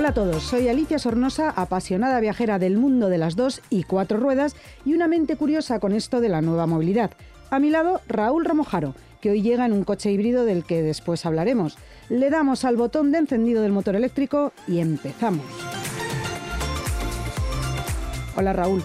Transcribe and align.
Hola 0.00 0.08
a 0.08 0.14
todos, 0.14 0.44
soy 0.44 0.66
Alicia 0.66 0.98
Sornosa, 0.98 1.50
apasionada 1.50 2.20
viajera 2.20 2.58
del 2.58 2.78
mundo 2.78 3.10
de 3.10 3.18
las 3.18 3.36
dos 3.36 3.60
y 3.68 3.82
cuatro 3.82 4.16
ruedas 4.16 4.56
y 4.86 4.94
una 4.94 5.08
mente 5.08 5.36
curiosa 5.36 5.78
con 5.78 5.92
esto 5.92 6.22
de 6.22 6.30
la 6.30 6.40
nueva 6.40 6.66
movilidad. 6.66 7.10
A 7.50 7.58
mi 7.58 7.68
lado, 7.68 8.00
Raúl 8.08 8.46
Ramojaro, 8.46 8.94
que 9.20 9.30
hoy 9.30 9.42
llega 9.42 9.66
en 9.66 9.74
un 9.74 9.84
coche 9.84 10.10
híbrido 10.10 10.46
del 10.46 10.64
que 10.64 10.80
después 10.80 11.26
hablaremos. 11.26 11.76
Le 12.08 12.30
damos 12.30 12.64
al 12.64 12.76
botón 12.78 13.12
de 13.12 13.18
encendido 13.18 13.60
del 13.60 13.72
motor 13.72 13.94
eléctrico 13.94 14.54
y 14.66 14.78
empezamos. 14.78 15.44
Hola 18.38 18.54
Raúl. 18.54 18.82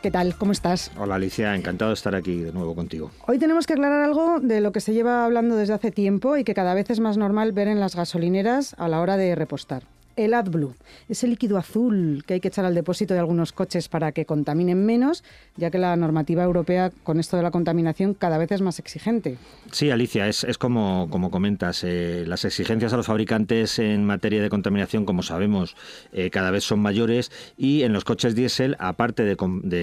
¿Qué 0.00 0.10
tal? 0.10 0.34
¿Cómo 0.38 0.52
estás? 0.52 0.90
Hola 0.98 1.16
Alicia, 1.16 1.54
encantado 1.54 1.90
de 1.90 1.94
estar 1.96 2.14
aquí 2.14 2.38
de 2.38 2.54
nuevo 2.54 2.74
contigo. 2.74 3.10
Hoy 3.26 3.38
tenemos 3.38 3.66
que 3.66 3.74
aclarar 3.74 4.02
algo 4.02 4.40
de 4.40 4.62
lo 4.62 4.72
que 4.72 4.80
se 4.80 4.94
lleva 4.94 5.26
hablando 5.26 5.56
desde 5.56 5.74
hace 5.74 5.90
tiempo 5.90 6.38
y 6.38 6.44
que 6.44 6.54
cada 6.54 6.72
vez 6.72 6.88
es 6.88 7.00
más 7.00 7.18
normal 7.18 7.52
ver 7.52 7.68
en 7.68 7.80
las 7.80 7.94
gasolineras 7.94 8.74
a 8.78 8.88
la 8.88 9.02
hora 9.02 9.18
de 9.18 9.34
repostar 9.34 9.82
el 10.16 10.34
AdBlue, 10.34 10.74
ese 11.08 11.26
líquido 11.26 11.58
azul 11.58 12.24
que 12.26 12.34
hay 12.34 12.40
que 12.40 12.48
echar 12.48 12.64
al 12.64 12.74
depósito 12.74 13.14
de 13.14 13.20
algunos 13.20 13.52
coches 13.52 13.88
para 13.88 14.12
que 14.12 14.24
contaminen 14.26 14.84
menos, 14.84 15.24
ya 15.56 15.70
que 15.70 15.78
la 15.78 15.96
normativa 15.96 16.42
europea 16.42 16.92
con 17.02 17.18
esto 17.18 17.36
de 17.36 17.42
la 17.42 17.50
contaminación 17.50 18.14
cada 18.14 18.38
vez 18.38 18.52
es 18.52 18.60
más 18.60 18.78
exigente. 18.78 19.36
Sí, 19.70 19.90
Alicia, 19.90 20.28
es, 20.28 20.58
como, 20.58 21.08
como 21.10 21.30
comentas, 21.30 21.82
eh, 21.84 22.24
las 22.26 22.44
exigencias 22.44 22.92
a 22.92 22.96
los 22.96 23.06
fabricantes 23.06 23.78
en 23.78 24.04
materia 24.04 24.42
de 24.42 24.50
contaminación, 24.50 25.04
como 25.04 25.22
sabemos, 25.22 25.76
eh, 26.12 26.30
cada 26.30 26.50
vez 26.50 26.64
son 26.64 26.80
mayores 26.80 27.32
y 27.56 27.82
en 27.82 27.92
los 27.92 28.04
coches 28.04 28.34
diésel, 28.34 28.76
aparte 28.78 29.24
de, 29.24 29.36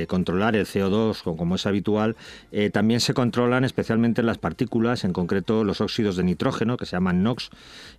controlar 0.07 0.55
el 0.55 0.65
CO2, 0.65 1.23
como 1.35 1.55
es 1.55 1.65
habitual, 1.65 2.15
eh, 2.51 2.69
también 2.69 2.99
se 2.99 3.13
controlan 3.13 3.63
especialmente 3.63 4.23
las 4.23 4.37
partículas, 4.37 5.03
en 5.03 5.13
concreto 5.13 5.63
los 5.63 5.81
óxidos 5.81 6.15
de 6.15 6.23
nitrógeno, 6.23 6.77
que 6.77 6.85
se 6.85 6.93
llaman 6.93 7.23
NOx, 7.23 7.49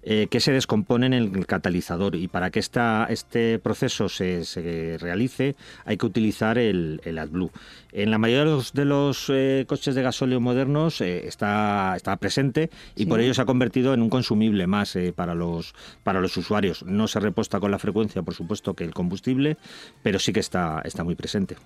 que 0.02 0.40
se 0.40 0.52
descomponen 0.52 1.12
en 1.12 1.34
el 1.34 1.46
catalizador 1.46 2.16
y 2.22 2.28
para 2.28 2.50
que 2.50 2.60
esta, 2.60 3.06
este 3.10 3.58
proceso 3.58 4.08
se, 4.08 4.44
se, 4.44 4.96
realice 4.98 5.56
hay 5.84 5.96
que 5.96 6.06
utilizar 6.06 6.56
el, 6.56 7.00
el 7.04 7.18
AdBlue. 7.18 7.50
En 7.92 8.10
la 8.10 8.18
mayoría 8.18 8.44
de 8.44 8.50
los, 8.50 8.72
de 8.72 8.84
los 8.84 9.26
eh, 9.28 9.64
coches 9.68 9.94
de 9.94 10.02
gasóleo 10.02 10.40
modernos 10.40 11.00
eh, 11.00 11.26
está, 11.26 11.94
está 11.96 12.16
presente 12.16 12.70
y 12.96 13.06
por 13.06 13.20
ello 13.20 13.34
se 13.34 13.42
ha 13.42 13.44
convertido 13.44 13.92
en 13.92 14.02
un 14.02 14.08
consumible 14.08 14.66
más 14.66 14.96
eh, 14.96 15.12
para, 15.14 15.34
los, 15.34 15.74
para 16.04 16.20
los 16.20 16.36
usuarios. 16.36 16.84
No 16.84 17.08
se 17.08 17.20
reposta 17.20 17.60
con 17.60 17.70
la 17.70 17.78
frecuencia, 17.78 18.22
por 18.22 18.34
supuesto, 18.34 18.74
que 18.74 18.84
el 18.84 18.94
combustible, 18.94 19.58
pero 20.02 20.18
sí 20.18 20.32
que 20.32 20.40
está, 20.40 20.80
está 20.84 21.04
muy 21.04 21.16
presente. 21.16 21.56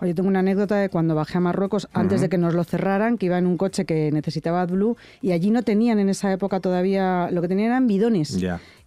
Yo 0.00 0.14
tengo 0.14 0.28
una 0.28 0.40
anécdota 0.40 0.76
de 0.76 0.88
cuando 0.88 1.14
bajé 1.14 1.38
a 1.38 1.40
Marruecos, 1.40 1.88
antes 1.92 2.20
de 2.20 2.28
que 2.28 2.36
nos 2.36 2.54
lo 2.54 2.64
cerraran, 2.64 3.18
que 3.18 3.26
iba 3.26 3.38
en 3.38 3.46
un 3.46 3.56
coche 3.56 3.84
que 3.84 4.10
necesitaba 4.10 4.62
AdBlue 4.62 4.96
y 5.20 5.30
allí 5.30 5.50
no 5.50 5.62
tenían 5.62 6.00
en 6.00 6.08
esa 6.08 6.32
época 6.32 6.58
todavía, 6.58 7.28
lo 7.30 7.40
que 7.40 7.48
tenían 7.48 7.68
eran 7.70 7.86
bidones. 7.86 8.36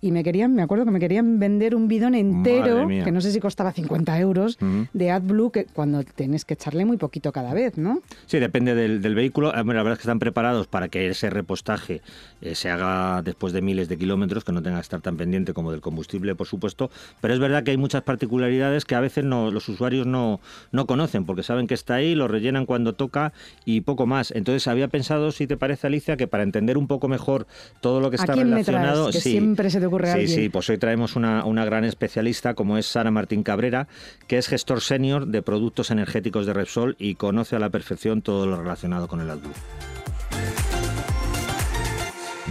Y 0.05 0.11
me 0.11 0.23
querían, 0.23 0.53
me 0.53 0.61
acuerdo 0.61 0.85
que 0.85 0.91
me 0.91 0.99
querían 0.99 1.39
vender 1.39 1.73
un 1.73 1.87
bidón 1.87 2.13
entero, 2.13 2.87
que 2.87 3.11
no 3.11 3.21
sé 3.21 3.31
si 3.31 3.39
costaba 3.39 3.71
50 3.71 4.19
euros, 4.19 4.59
de 4.93 5.09
AdBlue, 5.09 5.51
que 5.51 5.65
cuando 5.65 6.03
tienes 6.03 6.45
que 6.45 6.53
echarle 6.53 6.85
muy 6.85 6.97
poquito 6.97 7.31
cada 7.31 7.55
vez, 7.55 7.79
¿no? 7.79 8.01
Sí, 8.27 8.37
depende 8.37 8.75
del, 8.75 9.15
vehículo. 9.15 9.51
la 9.51 9.63
verdad 9.63 9.93
es 9.93 9.97
que 9.97 10.03
están 10.03 10.19
preparados 10.19 10.67
para 10.67 10.89
que 10.89 11.09
ese 11.09 11.31
repostaje 11.31 12.01
eh, 12.41 12.53
se 12.53 12.69
haga 12.69 13.23
después 13.23 13.51
de 13.51 13.63
miles 13.63 13.89
de 13.89 13.97
kilómetros, 13.97 14.43
que 14.43 14.51
no 14.51 14.61
tenga 14.61 14.77
que 14.77 14.83
estar 14.83 15.01
tan 15.01 15.17
pendiente 15.17 15.53
como 15.53 15.71
del 15.71 15.81
combustible, 15.81 16.35
por 16.35 16.45
supuesto. 16.45 16.91
Pero 17.19 17.33
es 17.33 17.39
verdad 17.39 17.63
que 17.63 17.71
hay 17.71 17.77
muchas 17.77 18.03
particularidades 18.03 18.85
que 18.85 18.93
a 18.93 18.99
veces 18.99 19.25
no, 19.25 19.49
los 19.49 19.67
usuarios 19.69 20.05
no, 20.05 20.39
no 20.71 20.85
conocen, 20.85 21.25
porque 21.25 21.41
saben 21.41 21.65
que 21.65 21.73
está 21.73 21.95
ahí, 21.95 22.13
lo 22.13 22.27
rellenan 22.27 22.67
cuando 22.67 22.93
toca 22.93 23.33
y 23.65 23.81
poco 23.81 24.05
más. 24.05 24.29
Entonces 24.29 24.67
había 24.67 24.87
pensado, 24.87 25.31
si 25.31 25.47
te 25.47 25.57
parece, 25.57 25.87
Alicia, 25.87 26.15
que 26.15 26.27
para 26.27 26.43
entender 26.43 26.77
un 26.77 26.85
poco 26.85 27.07
mejor 27.07 27.47
todo 27.81 27.99
lo 27.99 28.11
que 28.11 28.17
está 28.17 28.35
relacionado... 28.35 29.09
que 29.09 29.19
siempre 29.19 29.71
se 29.71 29.79
te 29.79 29.89
Sí, 30.03 30.27
sí, 30.27 30.49
pues 30.49 30.69
hoy 30.69 30.77
traemos 30.77 31.15
una, 31.15 31.65
gran 31.65 31.83
especialista 31.83 32.53
como 32.53 32.77
es 32.77 32.85
Sara 32.85 33.11
Martín 33.11 33.43
Cabrera, 33.43 33.87
que 34.27 34.37
es 34.37 34.47
gestor 34.47 34.81
senior 34.81 35.27
de 35.27 35.41
productos 35.41 35.91
energéticos 35.91 36.45
de 36.45 36.53
Repsol 36.53 36.95
y 36.99 37.15
conoce 37.15 37.55
a 37.55 37.59
la 37.59 37.69
perfección 37.69 38.21
todo 38.21 38.45
lo 38.45 38.57
relacionado 38.57 39.07
con 39.07 39.21
el 39.21 39.29
AdBlue. 39.29 39.53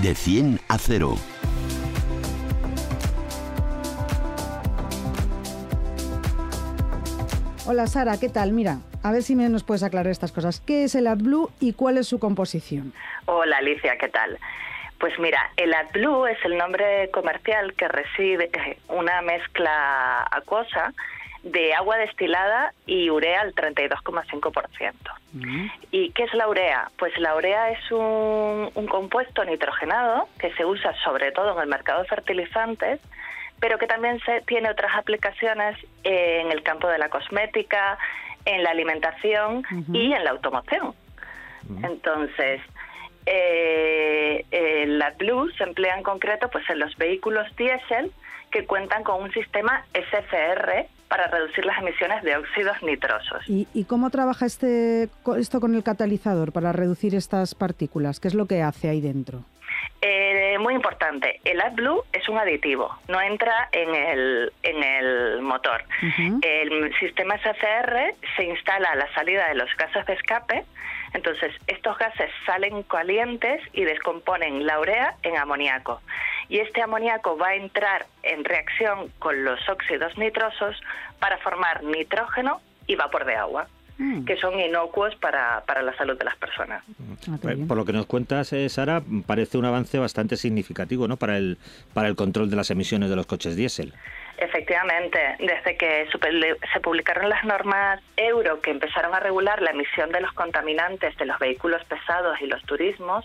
De 0.03 0.15
100 0.15 0.61
a 0.69 0.79
0. 0.79 1.17
Hola 7.67 7.87
Sara, 7.87 8.19
¿qué 8.19 8.29
tal? 8.29 8.53
Mira, 8.53 8.81
a 9.03 9.11
ver 9.11 9.23
si 9.23 9.35
me 9.37 9.49
nos 9.49 9.65
puedes 9.65 9.83
aclarar 9.83 10.11
estas 10.11 10.33
cosas. 10.33 10.61
¿Qué 10.61 10.85
es 10.85 10.95
el 10.95 11.07
AdBlue 11.07 11.51
y 11.61 11.73
cuál 11.73 11.97
es 11.97 12.07
su 12.07 12.19
composición? 12.19 12.93
Hola 13.25 13.57
Alicia, 13.59 13.97
¿qué 13.99 14.09
tal? 14.09 14.39
Pues 15.05 15.19
mira, 15.19 15.51
el 15.59 15.75
AdBlue 15.75 16.29
es 16.29 16.43
el 16.47 16.57
nombre 16.57 17.11
comercial 17.11 17.75
que 17.75 17.89
recibe 17.89 18.49
eh, 18.55 18.79
una 18.89 19.21
mezcla 19.21 20.27
acuosa 20.31 20.95
de 21.43 21.75
agua 21.75 21.99
destilada 21.99 22.73
y 22.87 23.11
urea 23.11 23.43
al 23.43 23.55
32,5%. 23.55 24.95
Mm. 25.35 25.67
¿Y 25.91 26.11
qué 26.13 26.23
es 26.23 26.33
la 26.33 26.49
urea? 26.49 26.91
Pues 26.97 27.13
la 27.19 27.37
urea 27.37 27.69
es 27.69 27.93
un, 27.93 28.71
compuesto 28.89 29.45
nitrogenado 29.45 30.27
que 30.39 30.51
se 30.55 30.65
usa 30.65 30.95
sobre 31.05 31.33
todo 31.33 31.53
en 31.53 31.61
el 31.61 31.69
mercado 31.69 32.01
de 32.01 32.09
fertilizantes, 32.09 32.99
pero 33.61 33.77
que 33.77 33.87
también 33.87 34.21
se, 34.21 34.41
tiene 34.41 34.71
otras 34.71 34.97
aplicaciones 34.97 35.77
en 36.05 36.51
el 36.51 36.63
campo 36.63 36.89
de 36.89 36.97
la 36.97 37.11
cosmética, 37.11 37.99
en 38.47 38.63
la 38.63 38.71
alimentación 38.71 39.65
y 39.93 40.15
en 40.15 40.25
la 40.25 40.31
automoción. 40.31 40.95
Entonces, 41.83 42.63
eh, 43.27 44.45
eh, 44.51 44.87
la 44.87 45.11
Blue 45.13 45.51
se 45.57 45.65
emplea 45.65 45.97
en 45.97 46.03
concreto 46.03 46.49
pues 46.51 46.69
en 46.69 46.79
los 46.79 46.97
vehículos 46.97 47.47
diésel 47.57 48.13
que 48.51 48.67
cuentan 48.67 49.03
con 49.03 49.23
un 49.23 49.33
sistema 49.33 49.85
SCR 49.95 50.87
para 51.09 51.27
reducir 51.29 51.65
las 51.65 51.79
emisiones 51.79 52.23
de 52.23 52.37
óxidos 52.37 52.83
nitrosos. 52.83 53.45
¿Y, 53.47 53.85
cómo 53.85 54.11
trabaja 54.11 54.47
este 54.47 55.09
esto 55.39 55.61
con 55.61 55.75
el 55.75 55.83
catalizador 55.83 56.53
para 56.53 56.73
reducir 56.73 57.15
estas 57.15 57.55
partículas? 57.55 58.21
¿Qué 58.21 58.29
es 58.29 58.35
lo 58.35 58.47
que 58.47 58.63
hace 58.63 58.89
ahí 58.89 59.01
dentro? 59.01 59.45
Eh, 60.01 60.59
muy 60.59 60.75
importante, 60.75 61.41
el 61.45 61.61
AdBlue 61.61 62.05
es 62.13 62.29
un 62.29 62.39
aditivo, 62.39 62.95
no 63.09 63.21
entra 63.21 63.69
en 63.73 63.95
el, 63.95 64.53
en 64.63 64.83
el 64.83 65.41
motor. 65.41 65.85
El 66.43 66.95
sistema 66.99 67.39
SCR 67.39 68.15
se 68.37 68.45
instala 68.45 68.91
a 68.91 68.97
la 68.97 69.13
salida 69.15 69.49
de 69.49 69.55
los 69.55 69.75
gases 69.77 70.05
de 70.05 70.13
escape 70.13 70.65
entonces, 71.15 71.55
estos 71.69 71.97
gases 71.97 72.31
salen 72.45 72.83
calientes 72.83 73.63
y 73.73 73.85
descomponen 73.85 74.67
la 74.67 74.81
urea 74.81 75.15
en 75.23 75.37
amoníaco. 75.37 76.03
Y 76.49 76.59
este 76.59 76.83
amoníaco 76.83 77.39
va 77.39 77.51
a 77.51 77.55
entrar 77.55 78.07
en 78.25 78.45
reacción 78.45 79.11
con 79.21 79.45
los 79.45 79.67
óxidos 79.69 80.19
nitrosos 80.19 80.79
para 81.21 81.39
formar 81.39 81.85
nitrógeno 81.85 82.61
y 82.89 82.97
vapor 82.97 83.25
de 83.25 83.37
agua. 83.37 83.69
Mm. 83.97 84.25
que 84.25 84.37
son 84.37 84.59
inocuos 84.59 85.15
para, 85.17 85.63
para, 85.67 85.81
la 85.81 85.97
salud 85.97 86.19
de 86.19 86.25
las 86.25 86.37
personas. 86.37 86.83
Ah, 87.31 87.39
por 87.69 87.77
lo 87.77 87.85
que 87.85 87.93
nos 87.93 88.07
cuentas, 88.07 88.53
eh, 88.53 88.69
Sara, 88.69 89.01
parece 89.25 89.57
un 89.57 89.67
avance 89.67 90.01
bastante 90.01 90.37
significativo 90.37 91.07
¿no? 91.07 91.17
para, 91.17 91.37
el, 91.37 91.59
para 91.93 92.09
el 92.09 92.17
control 92.17 92.51
de 92.51 92.57
las 92.57 92.73
emisiones 92.73 93.09
de 93.09 93.15
los 93.15 93.27
coches 93.27 93.55
diésel. 93.55 93.95
Efectivamente, 94.37 95.21
desde 95.39 95.77
que 95.77 96.09
se 96.73 96.81
publicaron 96.81 97.29
las 97.29 97.45
normas 97.45 98.01
euro 98.17 98.61
que 98.61 98.73
empezaron 98.73 99.15
a 99.15 99.21
regular 99.21 99.63
la 99.63 99.71
emisión 99.71 100.11
de 100.11 100.21
los 100.21 100.33
contaminantes 100.33 101.17
de 101.17 101.27
los 101.27 101.39
vehículos 101.39 101.85
pesados 101.85 102.41
y 102.41 102.47
los 102.47 102.61
turismos, 102.65 103.25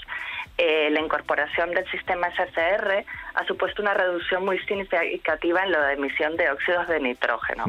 eh, 0.60 0.90
la 0.92 1.00
incorporación 1.00 1.72
del 1.72 1.90
sistema 1.90 2.28
SCR 2.30 3.06
ha 3.34 3.46
supuesto 3.46 3.82
una 3.82 3.96
reducción 3.96 4.46
muy 4.46 4.60
significativa 4.60 5.64
en 5.64 5.72
la 5.72 5.94
emisión 5.94 6.38
de 6.38 6.52
óxidos 6.52 6.88
de 6.88 7.00
nitrógeno. 7.00 7.66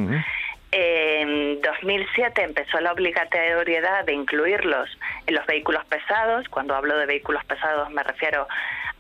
En 0.72 1.60
2007 1.62 2.42
empezó 2.42 2.80
la 2.80 2.92
obligatoriedad 2.92 4.04
de 4.04 4.12
incluirlos 4.12 4.88
en 5.26 5.34
los 5.34 5.44
vehículos 5.46 5.84
pesados. 5.86 6.48
Cuando 6.48 6.76
hablo 6.76 6.96
de 6.96 7.06
vehículos 7.06 7.44
pesados 7.44 7.90
me 7.90 8.02
refiero 8.04 8.46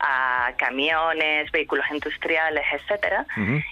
a 0.00 0.52
camiones, 0.56 1.50
vehículos 1.52 1.84
industriales, 1.92 2.64
etcétera. 2.72 3.26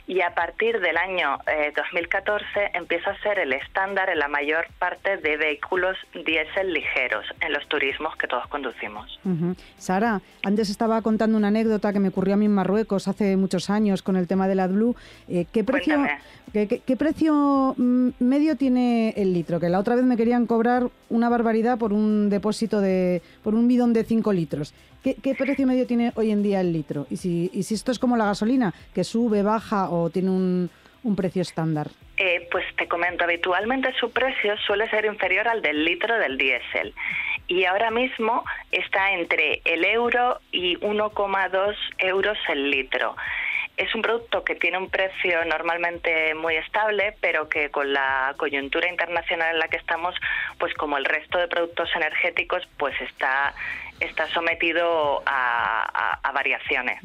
Y 0.06 0.20
a 0.20 0.34
partir 0.34 0.80
del 0.80 0.96
año 0.96 1.38
2014 1.74 2.44
eh, 2.56 2.70
empieza 2.74 3.10
a 3.10 3.18
ser 3.20 3.38
el 3.38 3.52
estándar 3.52 4.10
en 4.10 4.18
la 4.18 4.28
mayor 4.28 4.66
parte 4.78 5.16
de 5.16 5.36
vehículos 5.36 5.96
diésel 6.14 6.72
ligeros 6.72 7.24
en 7.40 7.52
los 7.52 7.66
turismos 7.68 8.14
que 8.16 8.26
todos 8.26 8.46
conducimos. 8.48 9.18
Sara, 9.78 10.20
antes 10.44 10.70
estaba 10.70 11.00
contando 11.02 11.36
una 11.36 11.48
anécdota 11.48 11.92
que 11.92 12.00
me 12.00 12.08
ocurrió 12.08 12.34
a 12.34 12.36
mí 12.36 12.46
en 12.46 12.54
Marruecos 12.54 13.08
hace 13.08 13.36
muchos 13.36 13.70
años 13.70 14.02
con 14.02 14.16
el 14.16 14.26
tema 14.26 14.48
del 14.48 14.60
AdBlue. 14.60 14.96
Eh, 15.28 15.46
¿qué, 15.52 15.64
precio, 15.64 16.04
qué, 16.52 16.96
precio 16.96 17.74
mm, 17.76 18.10
medio 18.18 18.56
tiene 18.56 19.14
el 19.16 19.32
litro? 19.32 19.60
Que 19.60 19.68
la 19.68 19.78
otra 19.78 19.94
vez 19.94 20.04
me 20.04 20.16
querían 20.16 20.46
cobrar 20.46 20.88
una 21.08 21.28
barbaridad 21.28 21.78
por 21.78 21.92
un 21.92 22.28
depósito 22.28 22.80
de, 22.80 23.22
por 23.42 23.54
un 23.54 23.68
bidón 23.68 23.92
de 23.92 24.04
5 24.04 24.32
litros. 24.32 24.74
¿Qué, 25.22 25.34
precio 25.34 25.66
medio 25.66 25.86
tiene 25.86 26.12
hoy 26.16 26.30
en 26.30 26.42
día 26.42 26.60
el 26.60 26.72
litro? 26.72 27.06
Y 27.10 27.16
si, 27.16 27.50
esto 27.54 27.92
es 27.92 27.98
como 27.98 28.16
la 28.16 28.26
gasolina, 28.26 28.74
que 28.94 29.04
sube, 29.04 29.42
baja 29.42 29.90
o 29.90 30.10
tiene 30.10 30.30
un, 30.30 30.70
un 31.02 31.16
precio 31.16 31.42
estándar. 31.42 31.88
Eh, 32.16 32.48
pues 32.50 32.64
te 32.76 32.88
comento, 32.88 33.24
habitualmente 33.24 33.92
su 34.00 34.10
precio 34.10 34.56
suele 34.66 34.90
ser 34.90 35.04
inferior 35.04 35.46
al 35.46 35.62
del 35.62 35.84
litro 35.84 36.18
del 36.18 36.36
diésel 36.36 36.92
y 37.46 37.64
ahora 37.64 37.90
mismo 37.90 38.44
está 38.72 39.12
entre 39.12 39.62
el 39.64 39.84
euro 39.84 40.40
y 40.52 40.76
1,2 40.78 41.76
euros 41.98 42.38
el 42.48 42.70
litro. 42.70 43.16
Es 43.76 43.94
un 43.94 44.02
producto 44.02 44.42
que 44.42 44.56
tiene 44.56 44.76
un 44.76 44.90
precio 44.90 45.44
normalmente 45.44 46.34
muy 46.34 46.56
estable, 46.56 47.14
pero 47.20 47.48
que 47.48 47.70
con 47.70 47.92
la 47.92 48.34
coyuntura 48.36 48.88
internacional 48.88 49.54
en 49.54 49.60
la 49.60 49.68
que 49.68 49.76
estamos, 49.76 50.16
pues 50.58 50.74
como 50.74 50.98
el 50.98 51.04
resto 51.04 51.38
de 51.38 51.46
productos 51.46 51.88
energéticos, 51.94 52.68
pues 52.76 53.00
está 53.00 53.54
está 54.00 54.28
sometido 54.32 55.22
a, 55.26 56.30
variaciones. 56.32 57.00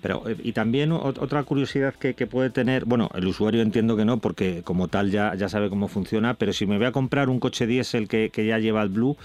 Pero 0.00 0.24
y 0.42 0.52
también 0.52 0.90
otra 0.90 1.44
curiosidad 1.44 1.94
que, 1.94 2.26
puede 2.26 2.50
tener, 2.50 2.86
bueno, 2.86 3.08
el 3.14 3.26
usuario 3.26 3.62
entiendo 3.62 3.96
que 3.96 4.04
no, 4.04 4.18
porque 4.18 4.62
como 4.64 4.88
tal 4.88 5.12
ya, 5.12 5.34
ya 5.36 5.48
sabe 5.48 5.68
cómo 5.68 5.86
funciona, 5.86 6.34
pero 6.34 6.52
si 6.52 6.66
me 6.66 6.76
voy 6.76 6.86
a 6.86 6.92
comprar 6.92 7.28
un 7.28 7.38
coche 7.38 7.66
diésel 7.66 8.08
que, 8.08 8.30
que 8.30 8.46
ya 8.46 8.58
lleva 8.58 8.82
el 8.82 8.88
Blue, 8.88 9.16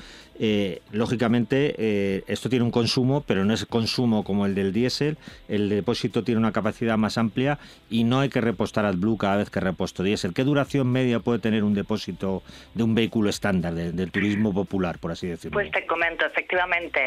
eh, 0.42 0.82
lógicamente 0.94 1.76
eh, 1.78 2.24
esto 2.28 2.50
tiene 2.50 2.64
un 2.64 2.72
consumo, 2.72 3.26
pero 3.28 3.44
no 3.44 3.54
es 3.54 3.66
consumo 3.66 4.24
como 4.24 4.46
el 4.46 4.56
del 4.56 4.72
diésel. 4.72 5.18
El 5.50 5.68
depósito 5.68 6.24
tiene 6.24 6.40
una 6.40 6.54
capacidad 6.54 6.98
más 6.98 7.18
amplia 7.18 7.60
y 7.90 8.06
no 8.06 8.22
hay 8.22 8.30
que 8.30 8.40
repostar 8.40 8.86
al 8.86 8.96
Blue 8.96 9.18
cada 9.18 9.36
vez 9.36 9.50
que 9.50 9.60
reposto 9.60 10.02
diésel. 10.02 10.34
¿Qué 10.34 10.46
duración 10.46 10.90
media 10.90 11.20
puede 11.20 11.40
tener 11.40 11.66
un 11.66 11.74
depósito 11.74 12.42
de 12.74 12.84
un 12.84 12.96
vehículo 12.96 13.30
estándar, 13.30 13.74
del 13.74 14.12
turismo 14.12 14.54
popular, 14.54 14.98
por 14.98 15.12
así 15.12 15.28
decirlo? 15.28 15.56
Pues 15.56 15.72
te 15.72 15.86
comento, 15.86 16.26
efectivamente, 16.26 16.99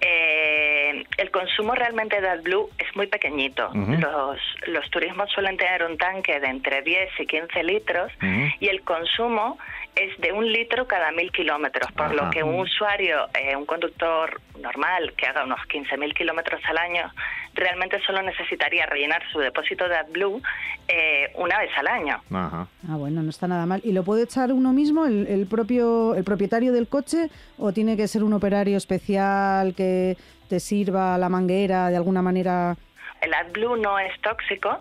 eh, 0.00 1.04
el 1.18 1.30
consumo 1.30 1.74
realmente 1.74 2.20
de 2.20 2.28
AdBlue 2.28 2.70
es 2.78 2.96
muy 2.96 3.06
pequeñito. 3.06 3.70
los, 3.74 4.38
los 4.66 4.90
turismos 4.90 5.30
suelen 5.30 5.56
tener 5.56 5.84
un 5.84 5.98
tanque 5.98 6.40
de 6.40 6.46
entre 6.46 6.82
10 6.82 7.20
y 7.20 7.26
15 7.26 7.64
litros 7.64 8.12
y 8.60 8.68
el 8.68 8.82
consumo 8.82 9.58
es 9.94 10.16
de 10.18 10.32
un 10.32 10.50
litro 10.50 10.86
cada 10.86 11.10
mil 11.12 11.30
kilómetros, 11.32 11.90
por 11.92 12.14
lo 12.14 12.30
que 12.30 12.42
un 12.42 12.60
usuario, 12.60 13.26
eh, 13.34 13.56
un 13.56 13.66
conductor 13.66 14.40
normal 14.58 15.12
que 15.16 15.26
haga 15.26 15.44
unos 15.44 15.60
15.000 15.68 16.14
kilómetros 16.14 16.60
al 16.66 16.78
año, 16.78 17.12
realmente 17.60 18.00
solo 18.04 18.22
necesitaría 18.22 18.86
rellenar 18.86 19.22
su 19.30 19.38
depósito 19.38 19.88
de 19.88 19.96
AdBlue 19.96 20.42
eh, 20.88 21.30
una 21.36 21.58
vez 21.58 21.70
al 21.76 21.86
año. 21.86 22.20
Ah, 22.32 22.66
bueno, 22.88 23.22
no 23.22 23.30
está 23.30 23.46
nada 23.46 23.66
mal. 23.66 23.80
¿Y 23.84 23.92
lo 23.92 24.02
puede 24.02 24.24
echar 24.24 24.52
uno 24.52 24.72
mismo, 24.72 25.06
el, 25.06 25.26
el 25.26 25.46
propio, 25.46 26.14
el 26.14 26.24
propietario 26.24 26.72
del 26.72 26.88
coche, 26.88 27.28
o 27.58 27.72
tiene 27.72 27.96
que 27.96 28.08
ser 28.08 28.24
un 28.24 28.32
operario 28.32 28.76
especial 28.76 29.74
que 29.74 30.16
te 30.48 30.58
sirva 30.58 31.16
la 31.18 31.28
manguera 31.28 31.90
de 31.90 31.96
alguna 31.96 32.22
manera? 32.22 32.76
El 33.20 33.34
AdBlue 33.34 33.76
no 33.76 33.98
es 33.98 34.18
tóxico, 34.22 34.80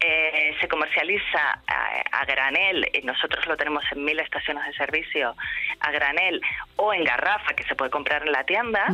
eh, 0.00 0.54
se 0.60 0.68
comercializa 0.68 1.60
a, 1.66 2.24
granel, 2.24 2.86
nosotros 3.04 3.46
lo 3.46 3.56
tenemos 3.56 3.84
en 3.92 4.04
mil 4.04 4.18
estaciones 4.20 4.64
de 4.66 4.72
servicio 4.74 5.34
a 5.80 5.90
granel 5.90 6.40
o 6.76 6.94
en 6.94 7.04
garrafa 7.04 7.54
que 7.54 7.64
se 7.64 7.74
puede 7.74 7.90
comprar 7.90 8.26
en 8.26 8.32
la 8.32 8.44
tienda 8.44 8.86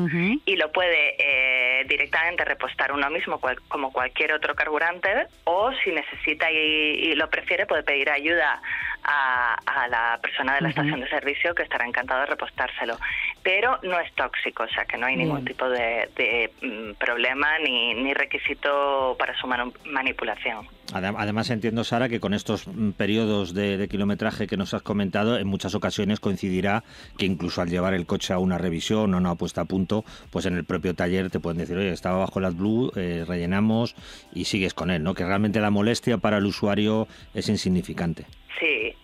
y 0.45 0.57
lo 0.57 0.73
puede 0.73 1.17
eh, 1.19 1.85
directamente 1.87 2.45
repostar 2.45 2.93
uno 2.93 3.11
mismo 3.11 3.41
como 3.69 3.93
cualquier 3.93 4.33
otro 4.33 4.55
carburante 4.55 5.27
o 5.45 5.73
si 5.85 5.93
necesita 5.93 6.51
y, 6.51 7.15
lo 7.15 7.29
prefiere 7.31 7.67
puede 7.67 7.83
pedir 7.83 8.11
ayuda 8.11 8.61
a, 9.05 9.87
la 9.89 10.19
persona 10.21 10.55
de 10.55 10.63
la 10.63 10.69
estación 10.71 11.01
de 11.01 11.09
servicio 11.09 11.55
que 11.55 11.63
estará 11.63 11.87
encantado 11.87 12.21
de 12.21 12.27
repostárselo. 12.27 12.99
Pero 13.47 13.79
no 13.85 14.01
es 14.01 14.13
tóxico, 14.15 14.65
o 14.65 14.69
sea 14.69 14.87
que 14.87 14.99
no 14.99 15.07
hay 15.07 15.15
ningún 15.15 15.45
tipo 15.45 15.69
de, 15.69 16.51
mm, 16.63 16.95
problema 16.99 17.61
ni, 17.61 17.95
ni 17.95 18.13
requisito 18.13 19.15
para 19.17 19.39
su 19.39 19.47
manipulación. 19.47 20.67
Además 20.93 21.51
entiendo, 21.51 21.85
Sara, 21.85 22.09
que 22.09 22.19
con 22.19 22.35
estos 22.35 22.67
mm, 22.67 22.91
periodos 22.91 23.55
de, 23.55 23.87
kilometraje 23.89 24.49
que 24.49 24.57
nos 24.57 24.75
has 24.75 24.83
comentado, 24.83 25.39
en 25.39 25.47
muchas 25.47 25.77
ocasiones 25.77 26.19
coincidirá 26.19 26.83
que 27.19 27.27
incluso 27.27 27.63
al 27.63 27.71
llevar 27.71 27.95
el 27.95 28.05
coche 28.05 28.33
a 28.33 28.41
una 28.41 28.59
revisión 28.59 29.15
o 29.15 29.17
una 29.17 29.37
puesta 29.37 29.61
a 29.61 29.65
punto, 29.65 30.05
pues 30.33 30.47
en 30.47 30.57
el 30.57 30.65
propio 30.65 30.95
taller 30.95 31.31
te 31.31 31.39
pueden 31.39 31.59
decir, 31.59 31.77
oye, 31.77 31.93
estaba 31.93 32.19
bajo 32.19 32.41
las 32.41 32.57
blue, 32.57 32.91
eh, 32.97 33.25
rellenamos 33.29 33.95
y 34.35 34.47
sigues 34.47 34.75
con 34.75 34.91
él, 34.91 35.05
¿no? 35.05 35.15
Que 35.15 35.25
realmente 35.25 35.61
la 35.61 35.71
molestia 35.71 36.19
para 36.19 36.39
el 36.39 36.47
usuario 36.47 37.07
es 37.33 37.49
insignificante. 37.49 38.27
Sí, 38.59 38.96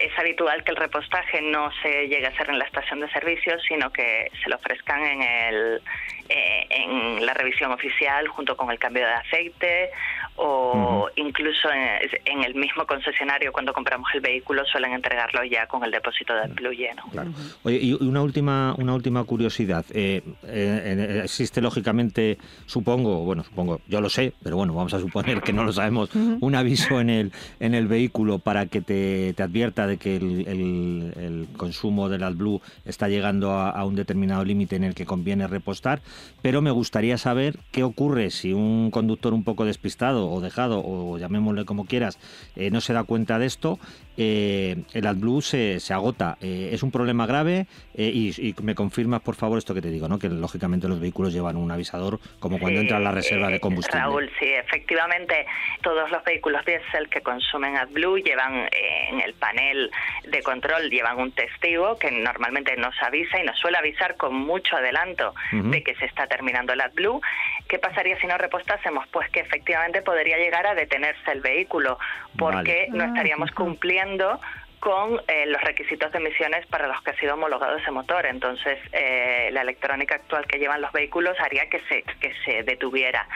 es 0.00 0.18
habitual 0.18 0.64
que 0.64 0.70
el 0.70 0.76
repostaje 0.76 1.40
no 1.42 1.70
se 1.82 2.08
llegue 2.08 2.26
a 2.26 2.30
hacer 2.30 2.50
en 2.50 2.58
la 2.58 2.64
estación 2.64 3.00
de 3.00 3.10
servicio, 3.10 3.58
sino 3.60 3.92
que 3.92 4.30
se 4.42 4.50
lo 4.50 4.56
ofrezcan 4.56 5.04
en, 5.04 5.22
el, 5.22 5.82
eh, 6.28 6.66
en 6.70 7.26
la 7.26 7.34
revisión 7.34 7.72
oficial 7.72 8.28
junto 8.28 8.56
con 8.56 8.70
el 8.70 8.78
cambio 8.78 9.06
de 9.06 9.12
aceite 9.12 9.90
o 10.36 11.08
incluso 11.16 11.68
en, 11.70 12.42
el 12.42 12.54
mismo 12.54 12.86
concesionario 12.86 13.52
cuando 13.52 13.72
compramos 13.72 14.08
el 14.14 14.20
vehículo 14.20 14.64
suelen 14.64 14.92
entregarlo 14.92 15.44
ya 15.44 15.66
con 15.66 15.84
el 15.84 15.90
depósito 15.90 16.34
de 16.34 16.48
Blue 16.48 16.72
lleno. 16.72 17.02
Oye, 17.62 17.78
y 17.80 17.92
una 17.92 18.22
última, 18.22 18.74
una 18.78 18.94
última 18.94 19.24
curiosidad. 19.24 19.84
Eh, 19.92 20.22
eh, 20.44 21.20
existe 21.24 21.60
lógicamente, 21.60 22.38
supongo, 22.66 23.24
bueno, 23.24 23.44
supongo, 23.44 23.80
yo 23.86 24.00
lo 24.00 24.08
sé, 24.08 24.32
pero 24.42 24.56
bueno, 24.56 24.74
vamos 24.74 24.94
a 24.94 25.00
suponer 25.00 25.42
que 25.42 25.52
no 25.52 25.64
lo 25.64 25.72
sabemos, 25.72 26.10
un 26.14 26.54
aviso 26.54 27.00
en 27.00 27.10
el, 27.10 27.32
en 27.60 27.74
el 27.74 27.86
vehículo 27.86 28.38
para 28.38 28.66
que 28.66 28.80
te, 28.80 29.34
te 29.34 29.42
advierta 29.42 29.86
de 29.86 29.98
que 29.98 30.16
el, 30.16 30.46
el, 30.48 31.48
consumo 31.56 32.08
del 32.08 32.22
AdBlue 32.22 32.60
está 32.84 33.08
llegando 33.08 33.52
a, 33.52 33.70
a 33.70 33.84
un 33.84 33.94
determinado 33.94 34.44
límite 34.44 34.76
en 34.76 34.84
el 34.84 34.94
que 34.94 35.04
conviene 35.04 35.46
repostar, 35.46 36.00
pero 36.40 36.62
me 36.62 36.70
gustaría 36.70 37.18
saber 37.18 37.58
qué 37.70 37.84
ocurre 37.84 38.30
si 38.30 38.52
un 38.52 38.90
conductor 38.90 39.34
un 39.34 39.44
poco 39.44 39.64
despistado 39.64 40.21
o 40.30 40.40
dejado, 40.40 40.82
o 40.84 41.18
llamémosle 41.18 41.64
como 41.64 41.84
quieras, 41.84 42.18
eh, 42.56 42.70
no 42.70 42.80
se 42.80 42.92
da 42.92 43.04
cuenta 43.04 43.38
de 43.38 43.46
esto, 43.46 43.78
eh, 44.16 44.76
el 44.92 45.06
AdBlue 45.06 45.40
se, 45.40 45.80
se 45.80 45.94
agota. 45.94 46.36
Eh, 46.40 46.70
es 46.72 46.82
un 46.82 46.90
problema 46.90 47.26
grave 47.26 47.66
y, 47.94 48.54
me 48.62 48.74
confirmas, 48.74 49.20
por 49.20 49.34
favor, 49.34 49.58
esto 49.58 49.74
que 49.74 49.82
te 49.82 49.90
digo, 49.90 50.08
¿no? 50.08 50.18
que 50.18 50.28
lógicamente 50.28 50.88
los 50.88 51.00
vehículos 51.00 51.32
llevan 51.32 51.56
un 51.56 51.70
avisador 51.70 52.18
como 52.38 52.58
cuando 52.58 52.80
entra 52.80 52.98
la 52.98 53.12
reserva 53.12 53.48
de 53.48 53.60
combustible. 53.60 54.00
Raúl, 54.00 54.30
sí, 54.38 54.46
efectivamente, 54.46 55.46
todos 55.82 56.10
los 56.10 56.22
vehículos 56.24 56.64
diésel 56.64 57.08
que 57.08 57.20
consumen 57.20 57.76
AdBlue 57.76 58.18
llevan 58.18 58.68
en 58.72 59.20
el 59.20 59.34
panel 59.34 59.90
de 60.28 60.42
control, 60.42 60.90
llevan 60.90 61.18
un 61.18 61.32
testigo 61.32 61.98
que 61.98 62.10
normalmente 62.10 62.76
nos 62.76 62.94
avisa 63.02 63.40
y 63.40 63.44
nos 63.44 63.58
suele 63.58 63.78
avisar 63.78 64.16
con 64.16 64.34
mucho 64.34 64.76
adelanto 64.76 65.34
de 65.52 65.82
que 65.82 65.94
se 65.96 66.06
está 66.06 66.26
terminando 66.26 66.72
el 66.72 66.80
AdBlue. 66.80 67.20
¿Qué 67.68 67.78
pasaría 67.78 68.18
si 68.20 68.26
no 68.26 68.36
repostásemos? 68.38 69.06
Pues 69.08 69.28
que 69.30 69.40
efectivamente 69.40 70.02
podría 70.02 70.36
llegar 70.36 70.66
a 70.66 70.74
detenerse 70.74 71.30
el 71.30 71.40
vehículo 71.40 71.98
porque 72.36 72.86
no 72.90 73.04
estaríamos 73.04 73.50
cumpliendo 73.52 74.01
con 74.82 75.20
eh, 75.28 75.46
los 75.46 75.62
requisitos 75.62 76.10
de 76.10 76.18
emisiones 76.18 76.66
para 76.66 76.88
los 76.88 77.00
que 77.02 77.12
ha 77.12 77.16
sido 77.16 77.34
homologado 77.34 77.76
ese 77.76 77.92
motor. 77.92 78.26
Entonces, 78.26 78.80
eh, 78.90 79.48
la 79.52 79.60
electrónica 79.60 80.16
actual 80.16 80.44
que 80.48 80.58
llevan 80.58 80.80
los 80.80 80.90
vehículos 80.90 81.38
haría 81.38 81.70
que 81.70 81.78
se, 81.88 82.02
que 82.18 82.34
se 82.44 82.64
detuviera. 82.64 83.28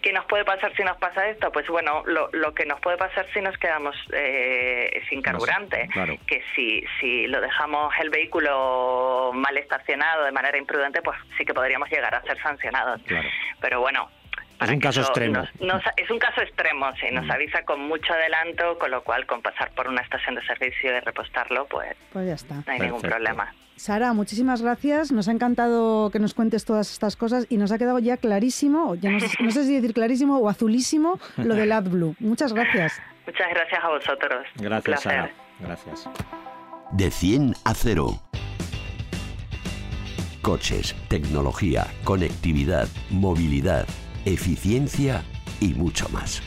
¿Qué 0.00 0.12
nos 0.12 0.24
puede 0.26 0.44
pasar 0.44 0.72
si 0.76 0.84
nos 0.84 0.96
pasa 0.98 1.28
esto? 1.28 1.50
Pues 1.50 1.66
bueno, 1.66 2.04
lo, 2.06 2.28
lo 2.32 2.54
que 2.54 2.64
nos 2.64 2.78
puede 2.78 2.96
pasar 2.96 3.26
si 3.34 3.40
nos 3.40 3.58
quedamos 3.58 3.96
eh, 4.12 5.02
sin 5.08 5.20
carburante, 5.20 5.88
que 6.28 6.44
si, 6.54 6.84
si 7.00 7.26
lo 7.26 7.40
dejamos 7.40 7.92
el 7.98 8.10
vehículo 8.10 9.32
mal 9.34 9.56
estacionado 9.56 10.24
de 10.24 10.30
manera 10.30 10.56
imprudente, 10.56 11.02
pues 11.02 11.18
sí 11.36 11.44
que 11.44 11.54
podríamos 11.54 11.90
llegar 11.90 12.14
a 12.14 12.22
ser 12.22 12.40
sancionados. 12.40 13.00
Pero 13.60 13.80
bueno, 13.80 14.08
es 14.60 14.70
un 14.70 14.80
caso 14.80 15.00
extremo. 15.00 15.42
es 15.96 16.10
un 16.10 16.18
caso 16.18 16.40
extremo, 16.42 16.86
sí. 17.00 17.06
Nos 17.12 17.26
mm. 17.26 17.30
avisa 17.30 17.62
con 17.64 17.80
mucho 17.80 18.12
adelanto, 18.12 18.78
con 18.78 18.90
lo 18.90 19.02
cual 19.02 19.26
con 19.26 19.42
pasar 19.42 19.70
por 19.72 19.88
una 19.88 20.02
estación 20.02 20.34
de 20.36 20.46
servicio 20.46 20.96
y 20.96 21.00
repostarlo, 21.00 21.66
pues, 21.66 21.96
pues 22.12 22.26
ya 22.26 22.34
está. 22.34 22.54
no 22.54 22.72
hay 22.72 22.80
ningún 22.80 23.02
problema. 23.02 23.52
Sara, 23.76 24.12
muchísimas 24.12 24.62
gracias. 24.62 25.10
Nos 25.10 25.28
ha 25.28 25.32
encantado 25.32 26.10
que 26.10 26.18
nos 26.20 26.34
cuentes 26.34 26.64
todas 26.64 26.92
estas 26.92 27.16
cosas 27.16 27.46
y 27.48 27.56
nos 27.56 27.72
ha 27.72 27.78
quedado 27.78 27.98
ya 27.98 28.16
clarísimo, 28.16 28.94
ya 28.94 29.10
no 29.10 29.20
sé, 29.20 29.64
si 29.64 29.74
decir 29.74 29.92
clarísimo 29.94 30.38
o 30.38 30.48
azulísimo, 30.48 31.18
lo 31.36 31.54
del 31.54 31.72
AdBlue. 31.72 32.14
Muchas 32.20 32.52
gracias. 32.52 33.00
Muchas 33.26 33.50
gracias 33.50 33.82
a 33.82 33.88
vosotros. 33.88 34.46
Gracias, 34.56 35.02
Sara. 35.02 35.30
Gracias. 35.60 36.08
De 36.92 37.10
100 37.10 37.54
a 37.64 37.74
0 37.74 38.20
Coches, 40.44 40.94
tecnología, 41.08 41.86
conectividad, 42.04 42.86
movilidad, 43.08 43.86
eficiencia 44.24 45.22
y 45.60 45.74
mucho 45.74 46.08
más. 46.08 46.42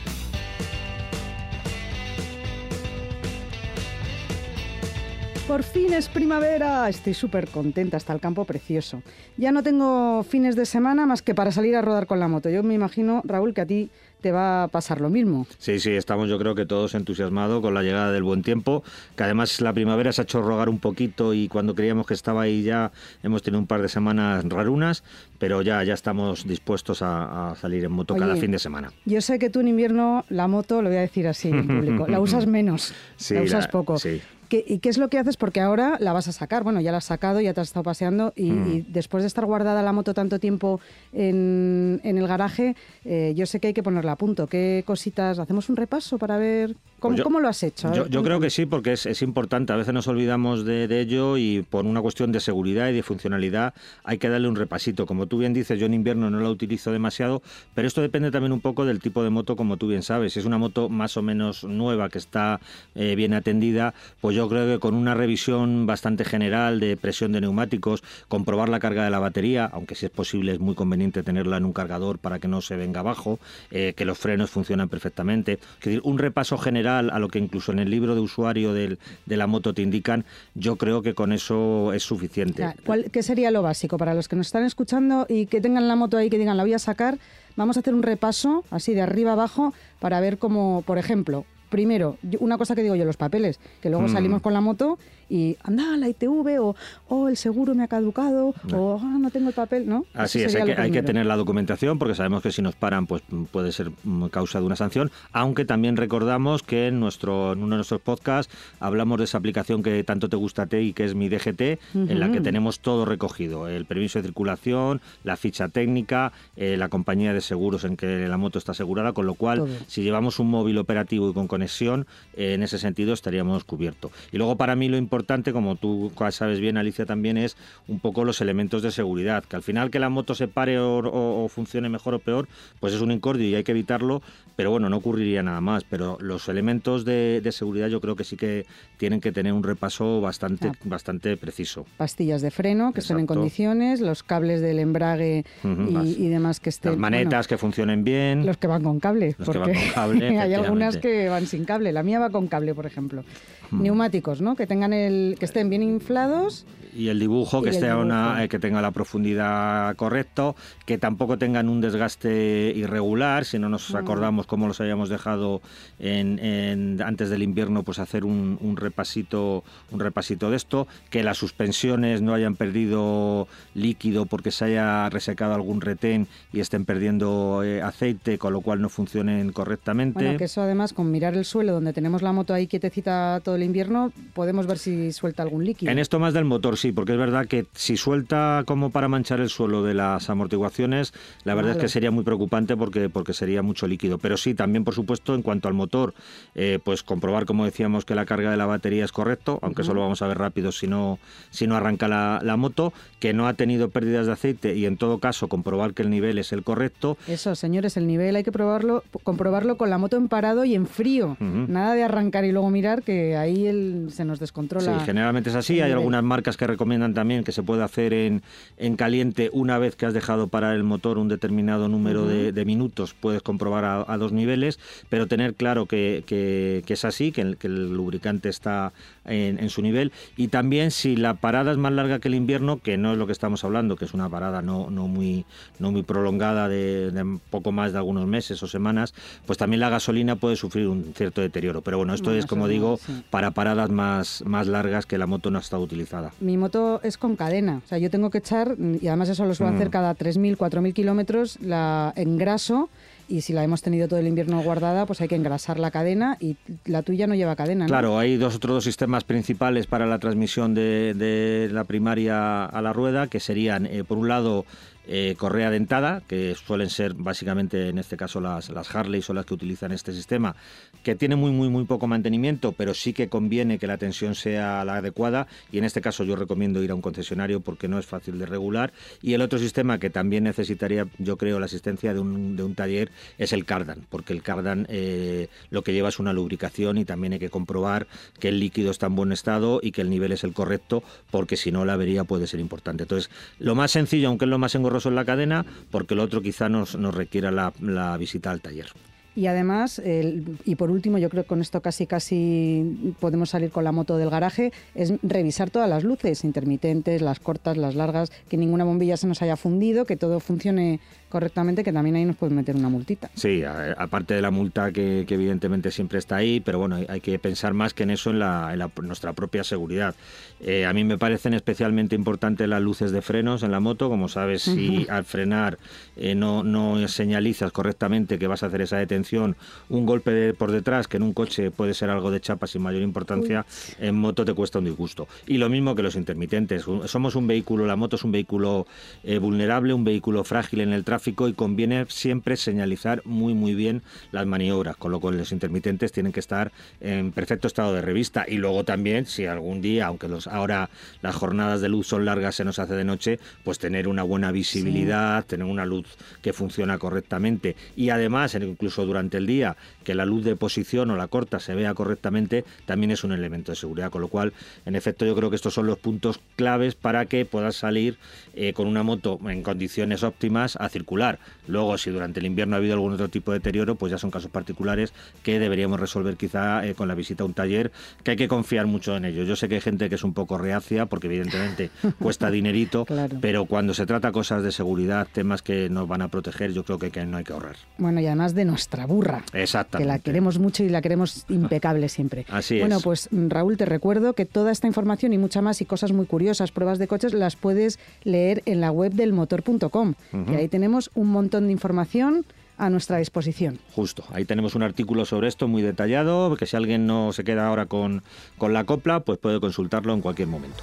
Por 5.48 5.62
fin 5.62 5.94
es 5.94 6.08
primavera. 6.08 6.90
Estoy 6.90 7.14
súper 7.14 7.48
contenta. 7.48 7.96
Está 7.96 8.12
el 8.12 8.20
campo 8.20 8.44
precioso. 8.44 9.02
Ya 9.38 9.50
no 9.50 9.62
tengo 9.62 10.22
fines 10.22 10.56
de 10.56 10.66
semana 10.66 11.06
más 11.06 11.22
que 11.22 11.34
para 11.34 11.52
salir 11.52 11.74
a 11.74 11.80
rodar 11.80 12.06
con 12.06 12.20
la 12.20 12.28
moto. 12.28 12.50
Yo 12.50 12.62
me 12.62 12.74
imagino, 12.74 13.22
Raúl, 13.24 13.54
que 13.54 13.62
a 13.62 13.66
ti 13.66 13.90
te 14.20 14.32
va 14.32 14.64
a 14.64 14.68
pasar 14.68 15.00
lo 15.00 15.10
mismo. 15.10 15.46
Sí, 15.58 15.78
sí, 15.80 15.92
estamos 15.92 16.28
yo 16.28 16.38
creo 16.38 16.54
que 16.54 16.66
todos 16.66 16.94
entusiasmados 16.94 17.60
con 17.60 17.74
la 17.74 17.82
llegada 17.82 18.12
del 18.12 18.22
buen 18.22 18.42
tiempo, 18.42 18.82
que 19.16 19.22
además 19.22 19.60
la 19.60 19.72
primavera 19.72 20.12
se 20.12 20.22
ha 20.22 20.24
hecho 20.24 20.42
rogar 20.42 20.68
un 20.68 20.78
poquito 20.78 21.34
y 21.34 21.48
cuando 21.48 21.74
creíamos 21.74 22.06
que 22.06 22.14
estaba 22.14 22.42
ahí 22.42 22.62
ya 22.62 22.92
hemos 23.22 23.42
tenido 23.42 23.60
un 23.60 23.66
par 23.66 23.82
de 23.82 23.88
semanas 23.88 24.44
rarunas, 24.44 25.04
pero 25.38 25.62
ya, 25.62 25.82
ya 25.84 25.94
estamos 25.94 26.46
dispuestos 26.46 27.02
a, 27.02 27.54
salir 27.60 27.84
en 27.84 27.92
moto 27.92 28.16
cada 28.16 28.36
fin 28.36 28.50
de 28.50 28.58
semana. 28.58 28.92
Yo 29.04 29.20
sé 29.20 29.38
que 29.38 29.50
tú 29.50 29.60
en 29.60 29.68
invierno 29.68 30.24
la 30.28 30.48
moto, 30.48 30.82
lo 30.82 30.88
voy 30.88 30.98
a 30.98 31.02
decir 31.02 31.26
así 31.28 31.48
en 31.48 31.66
público, 31.66 32.06
la 32.08 32.20
usas 32.28 32.46
menos, 32.46 32.94
la 33.30 33.42
usas 33.42 33.68
poco. 33.68 33.98
Sí. 33.98 34.20
¿Y 34.50 34.78
qué 34.78 34.88
es 34.88 34.98
lo 34.98 35.08
que 35.08 35.18
haces? 35.18 35.36
Porque 35.36 35.60
ahora 35.60 35.96
la 36.00 36.12
vas 36.12 36.28
a 36.28 36.32
sacar. 36.32 36.62
Bueno, 36.64 36.80
ya 36.80 36.90
la 36.90 36.98
has 36.98 37.04
sacado, 37.04 37.40
ya 37.40 37.52
te 37.54 37.60
has 37.60 37.68
estado 37.68 37.84
paseando 37.84 38.32
y, 38.34 38.50
mm. 38.50 38.86
después 38.88 39.22
de 39.22 39.26
estar 39.26 39.44
guardada 39.44 39.82
la 39.82 39.92
moto 39.92 40.14
tanto 40.14 40.38
tiempo 40.38 40.80
en, 41.12 42.00
el 42.02 42.26
garaje, 42.26 42.74
eh, 43.04 43.32
yo 43.36 43.46
sé 43.46 43.60
que 43.60 43.68
hay 43.68 43.74
que 43.74 43.82
ponerla 43.82 44.12
a 44.12 44.16
punto. 44.16 44.46
¿Qué 44.46 44.82
cositas? 44.86 45.38
¿Hacemos 45.38 45.68
un 45.68 45.76
repaso 45.76 46.18
para 46.18 46.38
ver 46.38 46.76
cómo, 46.98 47.14
pues 47.14 47.22
cómo 47.22 47.40
lo 47.40 47.48
has 47.48 47.62
hecho? 47.62 47.92
Yo, 48.08 48.22
creo 48.22 48.40
que 48.40 48.50
sí, 48.50 48.66
porque 48.66 48.92
es, 48.92 49.22
importante. 49.22 49.72
A 49.72 49.76
veces 49.76 49.94
nos 49.94 50.08
olvidamos 50.08 50.64
de, 50.64 50.88
ello 51.00 51.36
y 51.36 51.62
por 51.62 51.84
una 51.84 52.00
cuestión 52.00 52.32
de 52.32 52.40
seguridad 52.40 52.88
y 52.88 52.94
de 52.94 53.02
funcionalidad 53.02 53.74
hay 54.04 54.18
que 54.18 54.28
darle 54.28 54.48
un 54.48 54.56
repasito. 54.56 55.06
Como 55.06 55.26
tú 55.26 55.38
bien 55.38 55.52
dices, 55.52 55.78
yo 55.78 55.86
en 55.86 55.94
invierno 55.94 56.30
no 56.30 56.40
la 56.40 56.50
utilizo 56.50 56.90
demasiado, 56.90 57.42
pero 57.74 57.86
esto 57.86 58.00
depende 58.00 58.30
también 58.30 58.52
un 58.52 58.60
poco 58.60 58.84
del 58.84 59.00
tipo 59.00 59.22
de 59.22 59.30
moto, 59.30 59.56
como 59.56 59.76
tú 59.76 59.88
bien 59.88 60.02
sabes. 60.02 60.32
Si 60.32 60.40
es 60.40 60.44
una 60.44 60.58
moto 60.58 60.88
más 60.88 61.16
o 61.16 61.22
menos 61.22 61.64
nueva, 61.64 62.08
que 62.08 62.18
está 62.18 62.60
eh, 62.94 63.14
bien 63.14 63.34
atendida, 63.34 63.94
pues 64.20 64.34
yo 64.34 64.48
creo 64.48 64.66
que 64.66 64.80
con 64.80 64.94
una 64.94 65.14
revisión 65.14 65.86
bastante 65.86 66.24
general 66.24 66.80
de 66.80 66.96
presión 66.96 67.32
de 67.32 67.40
neumáticos, 67.40 68.02
comprobar 68.28 68.68
la 68.68 68.80
carga 68.80 69.04
de 69.04 69.10
la 69.10 69.18
batería, 69.18 69.68
aunque 69.72 69.94
si 69.94 70.06
es 70.06 70.12
posible 70.12 70.52
es 70.52 70.60
muy 70.60 70.74
conveniente 70.74 71.22
tenerla 71.22 71.58
en 71.58 71.64
un 71.64 71.72
cargador 71.72 72.18
para 72.18 72.38
que 72.38 72.48
no 72.48 72.60
se 72.60 72.76
venga 72.76 73.00
abajo, 73.00 73.38
eh, 73.70 73.94
que 73.96 74.04
los 74.04 74.18
frenos 74.18 74.50
funcionan 74.50 74.88
perfectamente. 74.88 75.52
Es 75.52 75.84
decir, 75.84 76.00
un 76.04 76.18
repaso 76.18 76.58
general 76.58 76.87
a 76.88 77.18
lo 77.18 77.28
que 77.28 77.38
incluso 77.38 77.72
en 77.72 77.78
el 77.78 77.90
libro 77.90 78.14
de 78.14 78.20
usuario 78.20 78.72
de 78.72 78.98
la 79.26 79.46
moto 79.46 79.74
te 79.74 79.82
indican, 79.82 80.24
yo 80.54 80.76
creo 80.76 81.02
que 81.02 81.14
con 81.14 81.32
eso 81.32 81.92
es 81.92 82.02
suficiente. 82.02 82.66
¿Qué 83.12 83.22
sería 83.22 83.50
lo 83.50 83.62
básico 83.62 83.98
para 83.98 84.14
los 84.14 84.28
que 84.28 84.36
nos 84.36 84.46
están 84.46 84.64
escuchando 84.64 85.26
y 85.28 85.46
que 85.46 85.60
tengan 85.60 85.88
la 85.88 85.96
moto 85.96 86.16
ahí 86.16 86.30
que 86.30 86.38
digan 86.38 86.56
la 86.56 86.62
voy 86.62 86.74
a 86.74 86.78
sacar? 86.78 87.18
Vamos 87.56 87.76
a 87.76 87.80
hacer 87.80 87.94
un 87.94 88.02
repaso 88.02 88.64
así 88.70 88.94
de 88.94 89.02
arriba 89.02 89.32
abajo 89.32 89.74
para 89.98 90.20
ver 90.20 90.38
cómo, 90.38 90.82
por 90.86 90.98
ejemplo, 90.98 91.44
primero, 91.68 92.16
una 92.40 92.58
cosa 92.58 92.74
que 92.74 92.82
digo 92.82 92.94
yo, 92.94 93.04
los 93.04 93.16
papeles, 93.16 93.60
que 93.80 93.90
luego 93.90 94.06
mm. 94.06 94.12
salimos 94.12 94.42
con 94.42 94.52
la 94.52 94.60
moto 94.60 94.98
y 95.28 95.56
anda, 95.62 95.96
la 95.96 96.08
ITV 96.08 96.60
o 96.60 96.74
oh, 97.08 97.28
el 97.28 97.36
seguro 97.36 97.74
me 97.74 97.84
ha 97.84 97.88
caducado 97.88 98.54
o 98.72 99.00
ah, 99.02 99.18
no 99.20 99.30
tengo 99.30 99.48
el 99.48 99.54
papel, 99.54 99.88
¿no? 99.88 100.06
Así 100.14 100.42
es, 100.42 100.54
hay 100.54 100.90
que, 100.90 101.02
tener 101.02 101.26
la 101.26 101.36
documentación 101.36 101.98
porque 101.98 102.14
sabemos 102.14 102.42
que 102.42 102.50
si 102.50 102.62
nos 102.62 102.74
paran 102.74 103.06
pues 103.06 103.22
puede 103.50 103.72
ser 103.72 103.90
causa 104.30 104.60
de 104.60 104.66
una 104.66 104.76
sanción, 104.76 105.10
aunque 105.32 105.64
también 105.64 105.96
recordamos 105.96 106.62
que 106.62 106.88
en, 106.88 107.00
nuestro, 107.00 107.52
en 107.52 107.58
uno 107.58 107.70
de 107.70 107.76
nuestros 107.76 108.00
podcasts 108.00 108.52
hablamos 108.80 109.18
de 109.18 109.24
esa 109.24 109.38
aplicación 109.38 109.82
que 109.82 110.02
tanto 110.04 110.28
te 110.28 110.36
gusta 110.36 110.62
a 110.62 110.66
ti 110.66 110.76
y 110.78 110.92
que 110.92 111.04
es 111.04 111.14
mi 111.14 111.28
DGT, 111.28 111.60
en 111.94 112.20
la 112.20 112.32
que 112.32 112.40
tenemos 112.40 112.80
todo 112.80 113.04
recogido, 113.04 113.68
el 113.68 113.84
permiso 113.84 114.18
de 114.18 114.24
circulación, 114.24 115.00
la 115.24 115.36
ficha 115.36 115.68
técnica, 115.68 116.32
eh, 116.56 116.76
la 116.76 116.88
compañía 116.88 117.32
de 117.32 117.40
seguros 117.40 117.84
en 117.84 117.96
que 117.96 118.28
la 118.28 118.36
moto 118.36 118.58
está 118.58 118.72
asegurada, 118.72 119.12
con 119.12 119.26
lo 119.26 119.34
cual 119.34 119.66
si 119.86 120.02
llevamos 120.02 120.38
un 120.38 120.48
móvil 120.48 120.78
operativo 120.78 121.30
y 121.30 121.34
con 121.34 121.48
conexión, 121.58 122.06
eh, 122.34 122.54
en 122.54 122.62
ese 122.62 122.78
sentido 122.78 123.12
estaríamos 123.12 123.64
cubiertos. 123.64 124.12
Y 124.30 124.36
luego 124.36 124.56
para 124.56 124.76
mí 124.76 124.88
lo 124.88 124.96
importante 124.96 125.52
como 125.52 125.74
tú 125.74 126.12
sabes 126.30 126.60
bien, 126.60 126.76
Alicia, 126.76 127.04
también 127.04 127.36
es 127.36 127.56
un 127.88 127.98
poco 127.98 128.24
los 128.24 128.40
elementos 128.40 128.80
de 128.82 128.92
seguridad, 128.92 129.44
que 129.44 129.56
al 129.56 129.62
final 129.62 129.90
que 129.90 129.98
la 129.98 130.08
moto 130.08 130.36
se 130.36 130.46
pare 130.46 130.78
o, 130.78 131.48
funcione 131.48 131.88
mejor 131.88 132.14
o 132.14 132.18
peor, 132.20 132.46
pues 132.78 132.94
es 132.94 133.00
un 133.00 133.10
incordio 133.10 133.48
y 133.48 133.56
hay 133.56 133.64
que 133.64 133.72
evitarlo, 133.72 134.22
pero 134.54 134.70
bueno, 134.70 134.88
no 134.88 134.98
ocurriría 134.98 135.42
nada 135.42 135.60
más. 135.60 135.82
Pero 135.82 136.16
los 136.20 136.48
elementos 136.48 137.04
de, 137.04 137.46
seguridad 137.50 137.88
yo 137.88 138.00
creo 138.00 138.14
que 138.14 138.24
sí 138.24 138.36
que 138.36 138.66
tienen 138.98 139.20
que 139.20 139.32
tener 139.32 139.52
un 139.52 139.64
repaso 139.64 140.20
bastante, 140.20 140.70
bastante 140.84 141.36
preciso. 141.36 141.86
Pastillas 141.96 142.40
de 142.40 142.52
freno 142.52 142.92
que 142.92 143.00
estén 143.00 143.18
en 143.18 143.26
condiciones, 143.26 144.00
los 144.00 144.22
cables 144.22 144.60
del 144.60 144.78
embrague 144.78 145.44
y, 145.64 146.28
demás 146.28 146.60
que 146.60 146.70
estén... 146.70 146.92
Las 146.92 147.00
manetas 147.00 147.48
que 147.48 147.58
funcionen 147.58 148.04
bien. 148.04 148.46
Los 148.46 148.58
que 148.58 148.68
van 148.68 148.84
con 148.84 149.00
cable, 149.00 149.34
porque 149.44 149.72
hay 149.96 150.54
algunas 150.54 150.98
que 150.98 151.28
van 151.28 151.47
sin 151.48 151.64
cable. 151.64 151.92
La 151.92 152.02
mía 152.02 152.18
va 152.18 152.30
con 152.30 152.46
cable, 152.46 152.74
por 152.74 152.86
ejemplo. 152.86 153.24
Neumáticos, 153.70 154.40
¿no? 154.40 154.56
Que 154.56 154.66
tengan 154.66 154.92
el 154.92 155.36
que 155.38 155.44
estén 155.44 155.68
bien 155.68 155.82
inflados 155.82 156.64
y 156.98 157.08
el 157.08 157.20
dibujo 157.20 157.62
que 157.62 157.70
esté 157.70 157.94
una 157.94 158.42
eh, 158.42 158.48
que 158.48 158.58
tenga 158.58 158.82
la 158.82 158.90
profundidad 158.90 159.94
correcta, 159.96 160.54
que 160.84 160.98
tampoco 160.98 161.38
tengan 161.38 161.68
un 161.68 161.80
desgaste 161.80 162.72
irregular, 162.74 163.44
si 163.44 163.58
no 163.58 163.68
nos 163.68 163.94
acordamos 163.94 164.46
cómo 164.46 164.66
los 164.66 164.80
habíamos 164.80 165.08
dejado 165.08 165.62
en, 166.00 167.00
antes 167.00 167.30
del 167.30 167.44
invierno, 167.44 167.84
pues 167.84 168.00
hacer 168.00 168.24
un, 168.24 168.58
repasito 168.76 169.62
un 169.92 170.00
repasito 170.00 170.50
de 170.50 170.56
esto, 170.56 170.88
que 171.10 171.22
las 171.22 171.38
suspensiones 171.38 172.20
no 172.20 172.34
hayan 172.34 172.56
perdido 172.56 173.46
líquido 173.74 174.26
porque 174.26 174.50
se 174.50 174.64
haya 174.64 175.08
resecado 175.08 175.54
algún 175.54 175.80
retén 175.80 176.26
y 176.52 176.60
estén 176.60 176.84
perdiendo 176.84 177.62
eh, 177.64 177.80
aceite, 177.80 178.38
con 178.38 178.52
lo 178.52 178.60
cual 178.60 178.82
no 178.82 178.88
funcionen 178.88 179.52
correctamente. 179.52 180.24
Bueno, 180.24 180.38
que 180.38 180.44
eso 180.44 180.62
además 180.62 180.92
con 180.92 181.10
mirar 181.12 181.36
el 181.38 181.44
suelo 181.44 181.72
donde 181.72 181.92
tenemos 181.92 182.22
la 182.22 182.32
moto 182.32 182.54
ahí 182.54 182.66
quietecita 182.66 183.40
todo 183.42 183.56
el 183.56 183.62
invierno, 183.62 184.12
podemos 184.34 184.66
ver 184.66 184.78
si 184.78 185.12
suelta 185.12 185.42
algún 185.42 185.64
líquido. 185.64 185.90
En 185.90 185.98
esto 185.98 186.18
más 186.18 186.34
del 186.34 186.44
motor 186.44 186.76
sí 186.76 186.92
porque 186.92 187.12
es 187.12 187.18
verdad 187.18 187.46
que 187.46 187.66
si 187.74 187.96
suelta 187.96 188.62
como 188.66 188.90
para 188.90 189.08
manchar 189.08 189.40
el 189.40 189.48
suelo 189.48 189.82
de 189.82 189.94
las 189.94 190.28
amortiguaciones, 190.30 191.12
la 191.44 191.54
verdad 191.54 191.72
es 191.72 191.78
que 191.78 191.88
sería 191.88 192.10
muy 192.10 192.24
preocupante 192.24 192.76
porque, 192.76 193.08
porque 193.08 193.32
sería 193.32 193.62
mucho 193.62 193.86
líquido. 193.86 194.18
Pero 194.18 194.36
sí, 194.36 194.54
también 194.54 194.84
por 194.84 194.94
supuesto, 194.94 195.34
en 195.34 195.42
cuanto 195.42 195.68
al 195.68 195.74
motor, 195.74 196.14
eh, 196.54 196.78
pues 196.82 197.02
comprobar, 197.02 197.46
como 197.46 197.64
decíamos, 197.64 198.04
que 198.04 198.14
la 198.14 198.26
carga 198.26 198.50
de 198.50 198.56
la 198.56 198.66
batería 198.66 199.04
es 199.04 199.12
correcto, 199.12 199.58
aunque 199.62 199.84
solo 199.84 200.00
vamos 200.00 200.22
a 200.22 200.26
ver 200.26 200.38
rápido 200.38 200.72
si 200.72 200.86
no, 200.86 201.18
si 201.50 201.66
no 201.66 201.76
arranca 201.76 202.08
la, 202.08 202.56
moto, 202.56 202.92
que 203.20 203.32
no 203.32 203.46
ha 203.46 203.54
tenido 203.54 203.90
pérdidas 203.90 204.26
de 204.26 204.32
aceite 204.32 204.74
y 204.74 204.86
en 204.86 204.96
todo 204.96 205.18
caso 205.18 205.48
comprobar 205.48 205.94
que 205.94 206.02
el 206.02 206.10
nivel 206.10 206.38
es 206.38 206.52
el 206.52 206.64
correcto. 206.64 207.16
Eso, 207.28 207.54
señores, 207.54 207.96
el 207.96 208.06
nivel 208.06 208.34
hay 208.36 208.42
que 208.42 208.52
probarlo, 208.52 209.04
comprobarlo 209.22 209.76
con 209.76 209.90
la 209.90 209.98
moto 209.98 210.16
en 210.16 210.28
parado 210.28 210.64
y 210.64 210.74
en 210.74 210.86
frío. 210.86 211.27
Nada 211.40 211.94
de 211.94 212.04
arrancar 212.04 212.44
y 212.44 212.52
luego 212.52 212.70
mirar 212.70 213.02
que 213.02 213.36
ahí 213.36 213.64
se 214.10 214.24
nos 214.24 214.40
descontrola. 214.40 214.98
Sí, 214.98 215.04
generalmente 215.06 215.50
es 215.50 215.56
así. 215.56 215.80
Hay 215.80 215.92
algunas 215.92 216.22
marcas 216.22 216.56
que 216.56 216.66
recomiendan 216.66 217.14
también 217.14 217.44
que 217.44 217.52
se 217.52 217.62
puede 217.62 217.82
hacer 217.82 218.12
en, 218.12 218.42
en 218.76 218.96
caliente 218.96 219.50
una 219.52 219.78
vez 219.78 219.96
que 219.96 220.06
has 220.06 220.14
dejado 220.14 220.48
parar 220.48 220.74
el 220.74 220.84
motor 220.84 221.18
un 221.18 221.28
determinado 221.28 221.88
número 221.88 222.26
de, 222.26 222.64
minutos, 222.64 223.14
puedes 223.18 223.42
comprobar 223.42 223.84
a, 223.84 224.16
dos 224.18 224.32
niveles, 224.32 224.78
pero 225.08 225.26
tener 225.26 225.54
claro 225.54 225.86
que, 225.86 226.24
que, 226.26 226.82
es 226.86 227.04
así, 227.04 227.32
que 227.32 227.40
el, 227.40 227.56
que 227.56 227.66
el, 227.66 227.94
lubricante 227.94 228.48
está 228.48 228.92
en, 229.28 229.68
su 229.70 229.82
nivel. 229.82 230.12
Y 230.36 230.48
también 230.48 230.90
si 230.90 231.16
la 231.16 231.34
parada 231.34 231.72
es 231.72 231.78
más 231.78 231.92
larga 231.92 232.18
que 232.18 232.28
el 232.28 232.34
invierno, 232.34 232.80
que 232.80 232.96
no 232.96 233.12
es 233.12 233.18
lo 233.18 233.26
que 233.26 233.32
estamos 233.32 233.64
hablando, 233.64 233.96
que 233.96 234.04
es 234.04 234.14
una 234.14 234.28
parada 234.28 234.62
no, 234.62 234.90
no, 234.90 235.08
muy, 235.08 235.44
no 235.78 235.92
muy 235.92 236.02
prolongada 236.02 236.68
de, 236.68 237.38
poco 237.50 237.72
más 237.72 237.92
de 237.92 237.98
algunos 237.98 238.26
meses 238.26 238.62
o 238.62 238.66
semanas, 238.66 239.14
pues 239.46 239.58
también 239.58 239.80
la 239.80 239.90
gasolina 239.90 240.36
puede 240.36 240.56
sufrir 240.56 240.88
un 240.88 241.12
cierto 241.14 241.40
deterioro. 241.40 241.82
Pero 241.82 241.98
bueno, 241.98 242.14
esto 242.14 242.32
es, 242.32 242.46
como 242.46 242.68
digo, 242.68 242.98
para 243.30 243.50
paradas 243.50 243.90
más, 243.90 244.42
más 244.46 244.66
largas 244.66 245.06
que 245.06 245.18
la 245.18 245.26
moto 245.26 245.50
no 245.50 245.58
ha 245.58 245.60
estado 245.60 245.82
utilizada. 245.82 246.32
Mi 246.40 246.56
moto 246.56 247.00
es 247.02 247.18
con 247.18 247.36
cadena. 247.36 247.82
O 247.84 247.88
sea, 247.88 247.98
yo 247.98 248.10
tengo 248.10 248.30
que 248.30 248.38
echar, 248.38 248.76
y 248.78 249.06
además 249.08 249.28
eso 249.28 249.44
lo 249.44 249.54
suelo 249.54 249.74
hacer 249.74 249.88
mm. 249.88 249.90
cada 249.90 250.14
3.000, 250.14 250.56
4.000 250.56 250.92
kilómetros, 250.92 251.58
la 251.60 252.12
engraso 252.16 252.88
y 253.28 253.42
si 253.42 253.52
la 253.52 253.62
hemos 253.62 253.82
tenido 253.82 254.08
todo 254.08 254.18
el 254.18 254.26
invierno 254.26 254.60
guardada, 254.62 255.06
pues 255.06 255.20
hay 255.20 255.28
que 255.28 255.34
engrasar 255.34 255.78
la 255.78 255.90
cadena 255.90 256.36
y 256.40 256.56
la 256.86 257.02
tuya 257.02 257.26
no 257.26 257.34
lleva 257.34 257.54
cadena. 257.56 257.86
Claro, 257.86 258.18
hay 258.18 258.36
dos 258.36 258.56
otros 258.56 258.76
dos 258.76 258.84
sistemas 258.84 259.24
principales 259.24 259.86
para 259.86 260.06
la 260.06 260.18
transmisión 260.18 260.74
de, 260.74 261.68
la 261.70 261.84
primaria 261.84 262.64
a 262.64 262.82
la 262.82 262.92
rueda, 262.92 263.26
que 263.26 263.40
serían, 263.40 263.86
eh, 263.86 264.04
por 264.04 264.18
un 264.18 264.28
lado, 264.28 264.64
eh, 265.10 265.36
correa 265.38 265.70
dentada, 265.70 266.22
que 266.28 266.54
suelen 266.54 266.90
ser 266.90 267.14
básicamente 267.14 267.88
en 267.88 267.98
este 267.98 268.18
caso 268.18 268.42
las, 268.42 268.70
Harley 268.94 269.22
son 269.22 269.36
las 269.36 269.46
que 269.46 269.54
utilizan 269.54 269.90
este 269.90 270.12
sistema, 270.12 270.54
que 271.02 271.14
tiene 271.14 271.34
muy, 271.34 271.50
muy, 271.50 271.70
muy 271.70 271.84
poco 271.84 272.06
mantenimiento, 272.06 272.72
pero 272.72 272.92
sí 272.92 273.14
que 273.14 273.30
conviene 273.30 273.78
que 273.78 273.86
la 273.86 273.96
tensión 273.96 274.34
sea 274.34 274.84
la 274.84 274.96
adecuada 274.96 275.46
y 275.72 275.78
en 275.78 275.84
este 275.84 276.02
caso 276.02 276.24
yo 276.24 276.36
recomiendo 276.36 276.82
ir 276.82 276.90
a 276.90 276.94
un 276.94 277.00
concesionario 277.00 277.60
porque 277.60 277.88
no 277.88 277.98
es 277.98 278.04
fácil 278.04 278.38
de 278.38 278.44
regular. 278.44 278.92
Y 279.22 279.32
el 279.32 279.40
otro 279.40 279.58
sistema 279.58 279.98
que 279.98 280.10
también 280.10 280.44
necesitaría, 280.44 281.06
yo 281.18 281.38
creo, 281.38 281.58
la 281.58 281.66
asistencia 281.66 282.12
de 282.12 282.20
un, 282.20 282.56
de 282.56 282.62
un 282.62 282.74
taller 282.74 283.10
es 283.38 283.54
el 283.54 283.64
cardan, 283.64 284.06
porque 284.10 284.34
el 284.34 284.42
cardan 284.42 284.86
eh, 284.90 285.48
lo 285.70 285.82
que 285.82 285.94
lleva 285.94 286.10
es 286.10 286.18
una 286.18 286.34
lubricación 286.34 286.98
y 286.98 287.06
también 287.06 287.32
hay 287.32 287.38
que 287.38 287.48
comprobar 287.48 288.08
que 288.38 288.48
el 288.48 288.60
líquido 288.60 288.90
está 288.90 289.06
en 289.06 289.16
buen 289.16 289.32
estado 289.32 289.80
y 289.82 289.92
que 289.92 290.02
el 290.02 290.10
nivel 290.10 290.32
es 290.32 290.44
el 290.44 290.52
correcto, 290.52 291.02
porque 291.30 291.56
si 291.56 291.72
no 291.72 291.86
la 291.86 291.94
avería 291.94 292.24
puede 292.24 292.46
ser 292.46 292.60
importante. 292.60 293.04
Entonces, 293.04 293.30
lo 293.58 293.74
más 293.74 293.90
sencillo, 293.92 294.28
aunque 294.28 294.44
es 294.44 294.50
lo 294.50 294.58
más 294.58 294.74
engorroso 294.74 294.97
en 295.06 295.14
la 295.14 295.24
cadena, 295.24 295.64
porque 295.90 296.14
lo 296.14 296.22
otro 296.22 296.42
quizá 296.42 296.68
nos, 296.68 296.94
requiera 297.14 297.50
la 297.50 298.16
visita 298.16 298.50
al 298.50 298.60
taller. 298.60 298.92
Y 299.38 299.46
además, 299.46 300.02
y 300.04 300.74
por 300.74 300.90
último, 300.90 301.16
yo 301.18 301.30
creo 301.30 301.44
que 301.44 301.48
con 301.48 301.60
esto 301.60 301.80
casi 301.80 302.08
casi 302.08 303.14
podemos 303.20 303.50
salir 303.50 303.70
con 303.70 303.84
la 303.84 303.92
moto 303.92 304.16
del 304.16 304.30
garaje, 304.30 304.72
es 304.96 305.12
revisar 305.22 305.70
todas 305.70 305.88
las 305.88 306.02
luces 306.02 306.42
intermitentes, 306.42 307.22
las 307.22 307.38
cortas, 307.38 307.76
las 307.76 307.94
largas, 307.94 308.32
que 308.48 308.56
ninguna 308.56 308.82
bombilla 308.82 309.16
se 309.16 309.28
nos 309.28 309.40
haya 309.40 309.54
fundido, 309.54 310.06
que 310.06 310.16
todo 310.16 310.40
funcione 310.40 310.98
correctamente, 311.28 311.84
que 311.84 311.92
también 311.92 312.16
ahí 312.16 312.24
nos 312.24 312.36
pueden 312.36 312.56
meter 312.56 312.74
una 312.74 312.88
multita. 312.88 313.30
Sí, 313.34 313.62
aparte 313.96 314.34
de 314.34 314.42
la 314.42 314.50
multa 314.50 314.90
que, 314.92 315.24
evidentemente 315.28 315.92
siempre 315.92 316.18
está 316.18 316.36
ahí, 316.36 316.58
pero 316.58 316.78
bueno, 316.78 316.96
hay, 317.08 317.20
que 317.20 317.38
pensar 317.38 317.74
más 317.74 317.94
que 317.94 318.02
en 318.02 318.10
eso 318.10 318.30
en, 318.30 318.40
la, 318.40 318.90
nuestra 319.02 319.34
propia 319.34 319.62
seguridad. 319.62 320.14
Eh, 320.60 320.86
a 320.86 320.92
mí 320.92 321.04
me 321.04 321.18
parecen 321.18 321.54
especialmente 321.54 322.16
importantes 322.16 322.68
las 322.68 322.82
luces 322.82 323.12
de 323.12 323.22
frenos 323.22 323.62
en 323.62 323.70
la 323.70 323.78
moto, 323.78 324.08
como 324.08 324.28
sabes, 324.28 324.62
si 324.62 325.06
al 325.08 325.24
frenar 325.24 325.78
eh, 326.16 326.34
no, 326.34 326.64
no 326.64 327.06
señalizas 327.06 327.70
correctamente 327.70 328.38
que 328.38 328.46
vas 328.46 328.62
a 328.62 328.66
hacer 328.66 328.80
esa 328.80 328.96
detención, 328.96 329.27
un 329.36 330.06
golpe 330.06 330.54
por 330.54 330.72
detrás, 330.72 331.08
que 331.08 331.18
en 331.18 331.22
un 331.22 331.32
coche 331.32 331.70
puede 331.70 331.94
ser 331.94 332.10
algo 332.10 332.30
de 332.30 332.40
chapa 332.40 332.66
sin 332.66 332.82
mayor 332.82 333.02
importancia, 333.02 333.66
en 333.98 334.14
moto 334.16 334.44
te 334.44 334.54
cuesta 334.54 334.78
un 334.78 334.86
disgusto. 334.86 335.28
Y 335.46 335.58
lo 335.58 335.68
mismo 335.68 335.94
que 335.94 336.02
los 336.02 336.16
intermitentes. 336.16 336.84
Somos 337.06 337.34
un 337.34 337.46
vehículo, 337.46 337.86
la 337.86 337.96
moto 337.96 338.16
es 338.16 338.24
un 338.24 338.32
vehículo 338.32 338.86
eh, 339.22 339.38
vulnerable, 339.38 339.92
un 339.94 340.04
vehículo 340.04 340.44
frágil 340.44 340.80
en 340.80 340.92
el 340.92 341.04
tráfico 341.04 341.48
y 341.48 341.52
conviene 341.52 342.06
siempre 342.08 342.56
señalizar 342.56 343.22
muy 343.24 343.54
muy 343.54 343.74
bien 343.74 344.02
las 344.32 344.46
maniobras, 344.46 344.96
con 344.96 345.12
lo 345.12 345.20
cual 345.20 345.36
los 345.36 345.52
intermitentes 345.52 346.12
tienen 346.12 346.32
que 346.32 346.40
estar 346.40 346.72
en 347.00 347.32
perfecto 347.32 347.66
estado 347.66 347.92
de 347.94 348.00
revista 348.00 348.44
y 348.46 348.56
luego 348.56 348.84
también 348.84 349.26
si 349.26 349.46
algún 349.46 349.80
día, 349.80 350.06
aunque 350.06 350.28
los 350.28 350.46
ahora 350.46 350.90
las 351.22 351.34
jornadas 351.34 351.80
de 351.80 351.88
luz 351.88 352.06
son 352.06 352.24
largas, 352.24 352.56
se 352.56 352.64
nos 352.64 352.78
hace 352.78 352.94
de 352.94 353.04
noche, 353.04 353.38
pues 353.64 353.78
tener 353.78 354.08
una 354.08 354.22
buena 354.22 354.52
visibilidad, 354.52 355.44
tener 355.44 355.66
una 355.66 355.84
luz 355.84 356.06
que 356.42 356.52
funciona 356.52 356.98
correctamente 356.98 357.76
y 357.96 358.10
además 358.10 358.54
incluso 358.54 359.04
durante 359.04 359.17
el 359.18 359.46
día 359.46 359.76
que 360.04 360.14
la 360.14 360.24
luz 360.24 360.44
de 360.44 360.56
posición 360.56 361.10
o 361.10 361.16
la 361.16 361.28
corta 361.28 361.58
se 361.60 361.74
vea 361.74 361.94
correctamente 361.94 362.64
también 362.86 363.10
es 363.10 363.24
un 363.24 363.32
elemento 363.32 363.72
de 363.72 363.76
seguridad, 363.76 364.10
con 364.10 364.22
lo 364.22 364.28
cual 364.28 364.52
en 364.86 364.96
efecto 364.96 365.26
yo 365.26 365.34
creo 365.34 365.50
que 365.50 365.56
estos 365.56 365.74
son 365.74 365.86
los 365.86 365.98
puntos 365.98 366.40
claves 366.56 366.94
para 366.94 367.26
que 367.26 367.44
puedas 367.44 367.76
salir 367.76 368.18
eh, 368.54 368.72
con 368.72 368.86
una 368.86 369.02
moto 369.02 369.38
en 369.48 369.62
condiciones 369.62 370.22
óptimas 370.22 370.76
a 370.76 370.88
circular 370.88 371.38
Luego, 371.66 371.98
si 371.98 372.10
durante 372.10 372.40
el 372.40 372.46
invierno 372.46 372.76
ha 372.76 372.78
habido 372.78 372.94
algún 372.94 373.12
otro 373.12 373.28
tipo 373.28 373.52
de 373.52 373.58
deterioro, 373.58 373.94
pues 373.94 374.10
ya 374.10 374.18
son 374.18 374.30
casos 374.30 374.50
particulares 374.50 375.12
que 375.42 375.58
deberíamos 375.58 376.00
resolver 376.00 376.36
quizá 376.36 376.84
eh, 376.86 376.94
con 376.94 377.08
la 377.08 377.14
visita 377.14 377.42
a 377.42 377.46
un 377.46 377.54
taller, 377.54 377.92
que 378.22 378.32
hay 378.32 378.36
que 378.36 378.48
confiar 378.48 378.86
mucho 378.86 379.16
en 379.16 379.24
ello. 379.24 379.44
Yo 379.44 379.56
sé 379.56 379.68
que 379.68 379.76
hay 379.76 379.80
gente 379.80 380.08
que 380.08 380.14
es 380.14 380.24
un 380.24 380.34
poco 380.34 380.58
reacia, 380.58 381.06
porque 381.06 381.26
evidentemente 381.26 381.90
cuesta 382.18 382.50
dinerito, 382.50 383.06
pero 383.40 383.66
cuando 383.66 383.94
se 383.94 384.06
trata 384.06 384.32
cosas 384.32 384.62
de 384.62 384.72
seguridad, 384.72 385.28
temas 385.30 385.62
que 385.62 385.88
nos 385.90 386.08
van 386.08 386.22
a 386.22 386.28
proteger, 386.28 386.72
yo 386.72 386.84
creo 386.84 386.98
que, 386.98 387.10
que 387.10 387.24
no 387.26 387.36
hay 387.36 387.44
que 387.44 387.52
ahorrar. 387.52 387.76
Bueno, 387.98 388.20
y 388.20 388.26
además 388.26 388.54
de 388.54 388.64
nuestra 388.64 389.06
burra. 389.08 389.42
Exactamente. 389.52 390.04
Que 390.04 390.16
la 390.16 390.18
queremos 390.20 390.58
mucho 390.58 390.84
y 390.84 390.88
la 390.88 391.02
queremos 391.02 391.44
impecable 391.48 392.08
siempre. 392.08 392.46
Así 392.48 392.78
bueno, 392.78 393.00
pues 393.00 393.28
Raúl, 393.32 393.76
te 393.76 393.86
recuerdo 393.86 394.34
que 394.34 394.44
toda 394.44 394.70
esta 394.70 394.86
información 394.86 395.32
y 395.32 395.38
mucha 395.38 395.60
más 395.62 395.80
y 395.80 395.84
cosas 395.84 396.12
muy 396.12 396.26
curiosas, 396.26 396.70
pruebas 396.70 396.98
de 396.98 397.08
coches, 397.08 397.34
las 397.34 397.56
puedes 397.56 397.98
leer 398.22 398.62
en 398.66 398.80
la 398.80 398.92
web 398.92 399.12
del 399.12 399.32
motor.com. 399.32 400.14
Y 400.50 400.54
ahí 400.54 400.68
tenemos 400.68 401.10
un 401.14 401.28
montón 401.28 401.66
de 401.66 401.72
información 401.72 402.44
a 402.76 402.90
nuestra 402.90 403.18
disposición. 403.18 403.78
Justo, 403.94 404.24
ahí 404.30 404.44
tenemos 404.44 404.74
un 404.74 404.82
artículo 404.82 405.24
sobre 405.24 405.48
esto 405.48 405.66
muy 405.66 405.82
detallado, 405.82 406.56
que 406.56 406.66
si 406.66 406.76
alguien 406.76 407.06
no 407.06 407.32
se 407.32 407.44
queda 407.44 407.66
ahora 407.66 407.86
con, 407.86 408.22
con 408.56 408.72
la 408.72 408.84
copla, 408.84 409.20
pues 409.20 409.38
puede 409.38 409.58
consultarlo 409.60 410.14
en 410.14 410.20
cualquier 410.20 410.48
momento. 410.48 410.82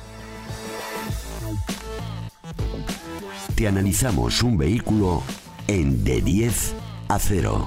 Te 3.55 3.67
analizamos 3.67 4.43
un 4.43 4.57
vehículo 4.57 5.23
en 5.67 6.03
de 6.03 6.21
10 6.21 6.75
a 7.07 7.19
0. 7.19 7.65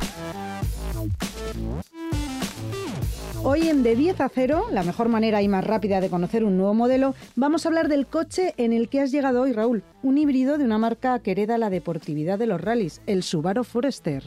Hoy 3.45 3.69
en 3.69 3.83
De 3.83 3.95
10 3.95 4.21
a 4.21 4.29
0, 4.29 4.67
la 4.73 4.83
mejor 4.83 5.09
manera 5.09 5.41
y 5.43 5.49
más 5.49 5.65
rápida 5.65 6.01
de 6.01 6.11
conocer 6.11 6.45
un 6.45 6.57
nuevo 6.57 6.75
modelo, 6.75 7.15
vamos 7.37 7.65
a 7.65 7.69
hablar 7.69 7.89
del 7.89 8.07
coche 8.07 8.53
en 8.57 8.73
el 8.73 8.89
que 8.89 9.01
has 9.01 9.13
llegado 9.13 9.43
hoy, 9.43 9.53
Raúl. 9.53 9.85
Un 10.03 10.19
híbrido 10.19 10.59
de 10.59 10.65
una 10.65 10.77
marca 10.77 11.19
que 11.21 11.31
hereda 11.31 11.57
la 11.57 11.71
deportividad 11.71 12.39
de 12.39 12.47
los 12.47 12.61
rallies, 12.61 13.01
el 13.07 13.23
Subaru 13.23 13.65
Forester. 13.65 14.25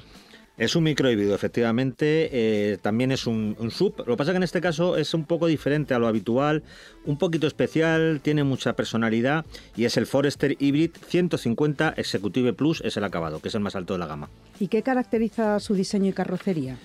Es 0.57 0.75
un 0.75 0.83
microhíbrido, 0.83 1.33
efectivamente. 1.33 2.29
Eh, 2.31 2.77
también 2.81 3.11
es 3.11 3.25
un, 3.25 3.55
sub. 3.71 3.95
Lo 3.99 4.05
que 4.05 4.17
pasa 4.17 4.31
es 4.31 4.33
que 4.33 4.37
en 4.37 4.43
este 4.43 4.61
caso 4.61 4.95
es 4.95 5.13
un 5.13 5.25
poco 5.25 5.47
diferente 5.47 5.93
a 5.93 5.99
lo 5.99 6.07
habitual, 6.07 6.63
un 7.05 7.17
poquito 7.17 7.47
especial, 7.47 8.21
tiene 8.21 8.43
mucha 8.43 8.75
personalidad 8.75 9.45
y 9.75 9.85
es 9.85 9.97
el 9.97 10.05
Forester 10.05 10.55
Hybrid 10.59 10.91
150 11.07 11.95
Executive 11.97 12.53
Plus, 12.53 12.81
es 12.85 12.95
el 12.95 13.03
acabado, 13.03 13.39
que 13.39 13.47
es 13.47 13.55
el 13.55 13.61
más 13.61 13.75
alto 13.75 13.93
de 13.93 13.99
la 13.99 14.07
gama. 14.07 14.29
¿Y 14.59 14.67
qué 14.67 14.83
caracteriza 14.83 15.59
su 15.59 15.73
diseño 15.73 16.09
y 16.09 16.13
carrocería? 16.13 16.77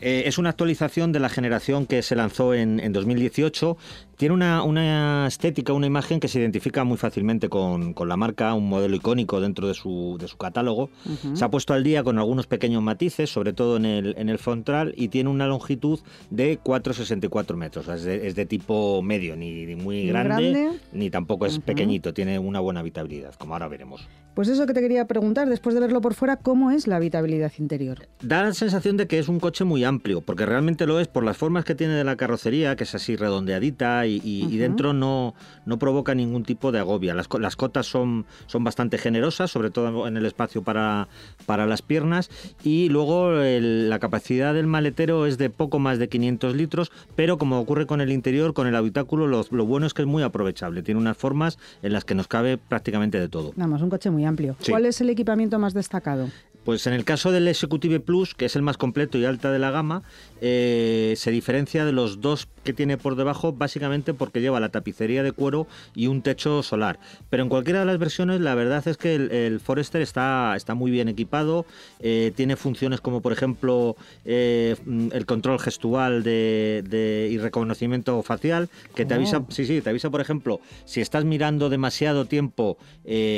Eh, 0.00 0.24
es 0.26 0.38
una 0.38 0.50
actualización 0.50 1.12
de 1.12 1.20
la 1.20 1.28
generación 1.28 1.86
que 1.86 2.02
se 2.02 2.16
lanzó 2.16 2.54
en, 2.54 2.80
en 2.80 2.92
2018 2.92 3.76
tiene 4.16 4.34
una, 4.34 5.26
estética, 5.26 5.72
una 5.72 5.86
imagen 5.86 6.20
que 6.20 6.28
se 6.28 6.40
identifica 6.40 6.84
muy 6.84 6.96
fácilmente 6.96 7.48
con, 7.48 7.94
la 8.06 8.16
marca, 8.16 8.54
un 8.54 8.68
modelo 8.68 8.96
icónico 8.96 9.40
dentro 9.40 9.68
de 9.68 9.74
su, 9.74 10.16
de 10.18 10.28
su 10.28 10.36
catálogo. 10.36 10.90
Se 11.34 11.44
ha 11.44 11.50
puesto 11.50 11.74
al 11.74 11.84
día 11.84 12.02
con 12.02 12.18
algunos 12.18 12.46
pequeños 12.46 12.82
matices, 12.82 13.30
sobre 13.30 13.52
todo 13.52 13.76
en 13.76 13.84
el, 13.84 14.14
en 14.18 14.28
el 14.28 14.38
frontal, 14.38 14.94
y 14.96 15.08
tiene 15.08 15.30
una 15.30 15.46
longitud 15.46 16.00
de 16.30 16.58
4,64 16.60 17.56
metros. 17.56 17.88
Es 17.88 18.04
de, 18.04 18.26
es 18.26 18.34
de, 18.34 18.46
tipo 18.46 19.02
medio, 19.02 19.36
ni, 19.36 19.74
muy 19.76 20.06
grande, 20.06 20.70
ni 20.92 21.10
tampoco 21.10 21.46
es 21.46 21.58
pequeñito. 21.58 22.14
Tiene 22.14 22.38
una 22.38 22.60
buena 22.60 22.80
habitabilidad, 22.80 23.34
como 23.34 23.54
ahora 23.54 23.68
veremos. 23.68 24.08
Pues 24.34 24.48
eso 24.48 24.66
que 24.66 24.74
te 24.74 24.80
quería 24.80 25.06
preguntar, 25.06 25.48
después 25.48 25.74
de 25.74 25.80
verlo 25.80 26.00
por 26.00 26.14
fuera, 26.14 26.36
¿cómo 26.36 26.70
es 26.70 26.86
la 26.86 26.96
habitabilidad 26.96 27.52
interior? 27.58 28.06
Da 28.20 28.42
la 28.42 28.52
sensación 28.52 28.96
de 28.98 29.06
que 29.06 29.18
es 29.18 29.28
un 29.28 29.40
coche 29.40 29.64
muy 29.64 29.82
amplio, 29.84 30.20
porque 30.20 30.44
realmente 30.44 30.86
lo 30.86 31.00
es 31.00 31.08
por 31.08 31.24
las 31.24 31.38
formas 31.38 31.64
que 31.64 31.74
tiene 31.74 31.94
de 31.94 32.04
la 32.04 32.16
carrocería, 32.16 32.76
que 32.76 32.84
es 32.84 32.94
así 32.94 33.16
redondeadita 33.16 34.05
y, 34.08 34.56
dentro 34.56 34.92
no, 34.92 35.34
no 35.64 35.78
provoca 35.78 36.14
ningún 36.14 36.44
tipo 36.44 36.72
de 36.72 36.78
agobia. 36.78 37.14
Las, 37.14 37.28
las 37.38 37.56
cotas 37.56 37.86
son, 37.86 38.26
son 38.46 38.64
bastante 38.64 38.98
generosas, 38.98 39.50
sobre 39.50 39.70
todo 39.70 40.06
en 40.06 40.16
el 40.16 40.26
espacio 40.26 40.62
para, 40.62 41.08
para 41.46 41.66
las 41.66 41.82
piernas, 41.82 42.30
y 42.62 42.88
luego 42.88 43.30
la 43.32 43.98
capacidad 43.98 44.54
del 44.54 44.66
maletero 44.66 45.26
es 45.26 45.38
de 45.38 45.50
poco 45.50 45.78
más 45.78 45.98
de 45.98 46.08
500 46.08 46.54
litros, 46.54 46.92
pero 47.14 47.38
como 47.38 47.58
ocurre 47.58 47.86
con 47.86 48.00
el 48.00 48.12
interior, 48.12 48.54
con 48.54 48.66
el 48.66 48.76
habitáculo, 48.76 49.26
lo, 49.26 49.44
lo 49.50 49.66
bueno 49.66 49.86
es 49.86 49.94
que 49.94 50.02
es 50.02 50.08
muy 50.08 50.22
aprovechable. 50.22 50.82
Tiene 50.82 51.00
unas 51.00 51.16
formas 51.16 51.58
en 51.82 51.92
las 51.92 52.04
que 52.04 52.14
nos 52.14 52.28
cabe 52.28 52.58
prácticamente 52.58 53.18
de 53.20 53.28
todo. 53.28 53.52
Vamos, 53.56 53.82
un 53.82 53.90
coche 53.90 54.10
muy 54.10 54.24
amplio. 54.24 54.56
¿Cuál 54.68 54.86
es 54.86 55.00
el 55.00 55.10
equipamiento 55.10 55.58
más 55.58 55.74
destacado? 55.74 56.28
Pues 56.66 56.84
en 56.88 56.94
el 56.94 57.04
caso 57.04 57.30
del 57.30 57.46
Executive 57.46 58.00
Plus, 58.00 58.34
que 58.34 58.46
es 58.46 58.56
el 58.56 58.62
más 58.62 58.76
completo 58.76 59.18
y 59.18 59.24
alta 59.24 59.52
de 59.52 59.60
la 59.60 59.70
gama, 59.70 60.02
eh, 60.40 61.14
se 61.16 61.30
diferencia 61.30 61.84
de 61.84 61.92
los 61.92 62.20
dos 62.20 62.48
que 62.64 62.72
tiene 62.72 62.98
por 62.98 63.14
debajo 63.14 63.52
básicamente 63.52 64.14
porque 64.14 64.40
lleva 64.40 64.58
la 64.58 64.70
tapicería 64.70 65.22
de 65.22 65.30
cuero 65.30 65.68
y 65.94 66.08
un 66.08 66.22
techo 66.22 66.64
solar. 66.64 66.98
Pero 67.30 67.44
en 67.44 67.48
cualquiera 67.48 67.78
de 67.78 67.86
las 67.86 67.98
versiones 67.98 68.40
la 68.40 68.56
verdad 68.56 68.86
es 68.88 68.96
que 68.96 69.14
el, 69.14 69.60
Forester 69.60 70.02
está, 70.02 70.54
está 70.56 70.74
muy 70.74 70.90
bien 70.90 71.08
equipado, 71.08 71.66
eh, 72.00 72.32
tiene 72.34 72.56
funciones 72.56 73.00
como 73.00 73.20
por 73.20 73.32
ejemplo 73.32 73.94
eh, 74.24 74.74
el 75.12 75.24
control 75.24 75.60
gestual 75.60 76.24
de, 76.24 77.28
y 77.30 77.38
reconocimiento 77.38 78.20
facial 78.24 78.68
que 78.96 79.04
te 79.04 79.14
avisa, 79.14 79.38
oh. 79.38 79.46
sí, 79.50 79.66
sí, 79.66 79.80
te 79.80 79.90
avisa 79.90 80.10
por 80.10 80.20
ejemplo 80.20 80.60
si 80.84 81.00
estás 81.00 81.24
mirando 81.24 81.70
demasiado 81.70 82.24
tiempo 82.24 82.76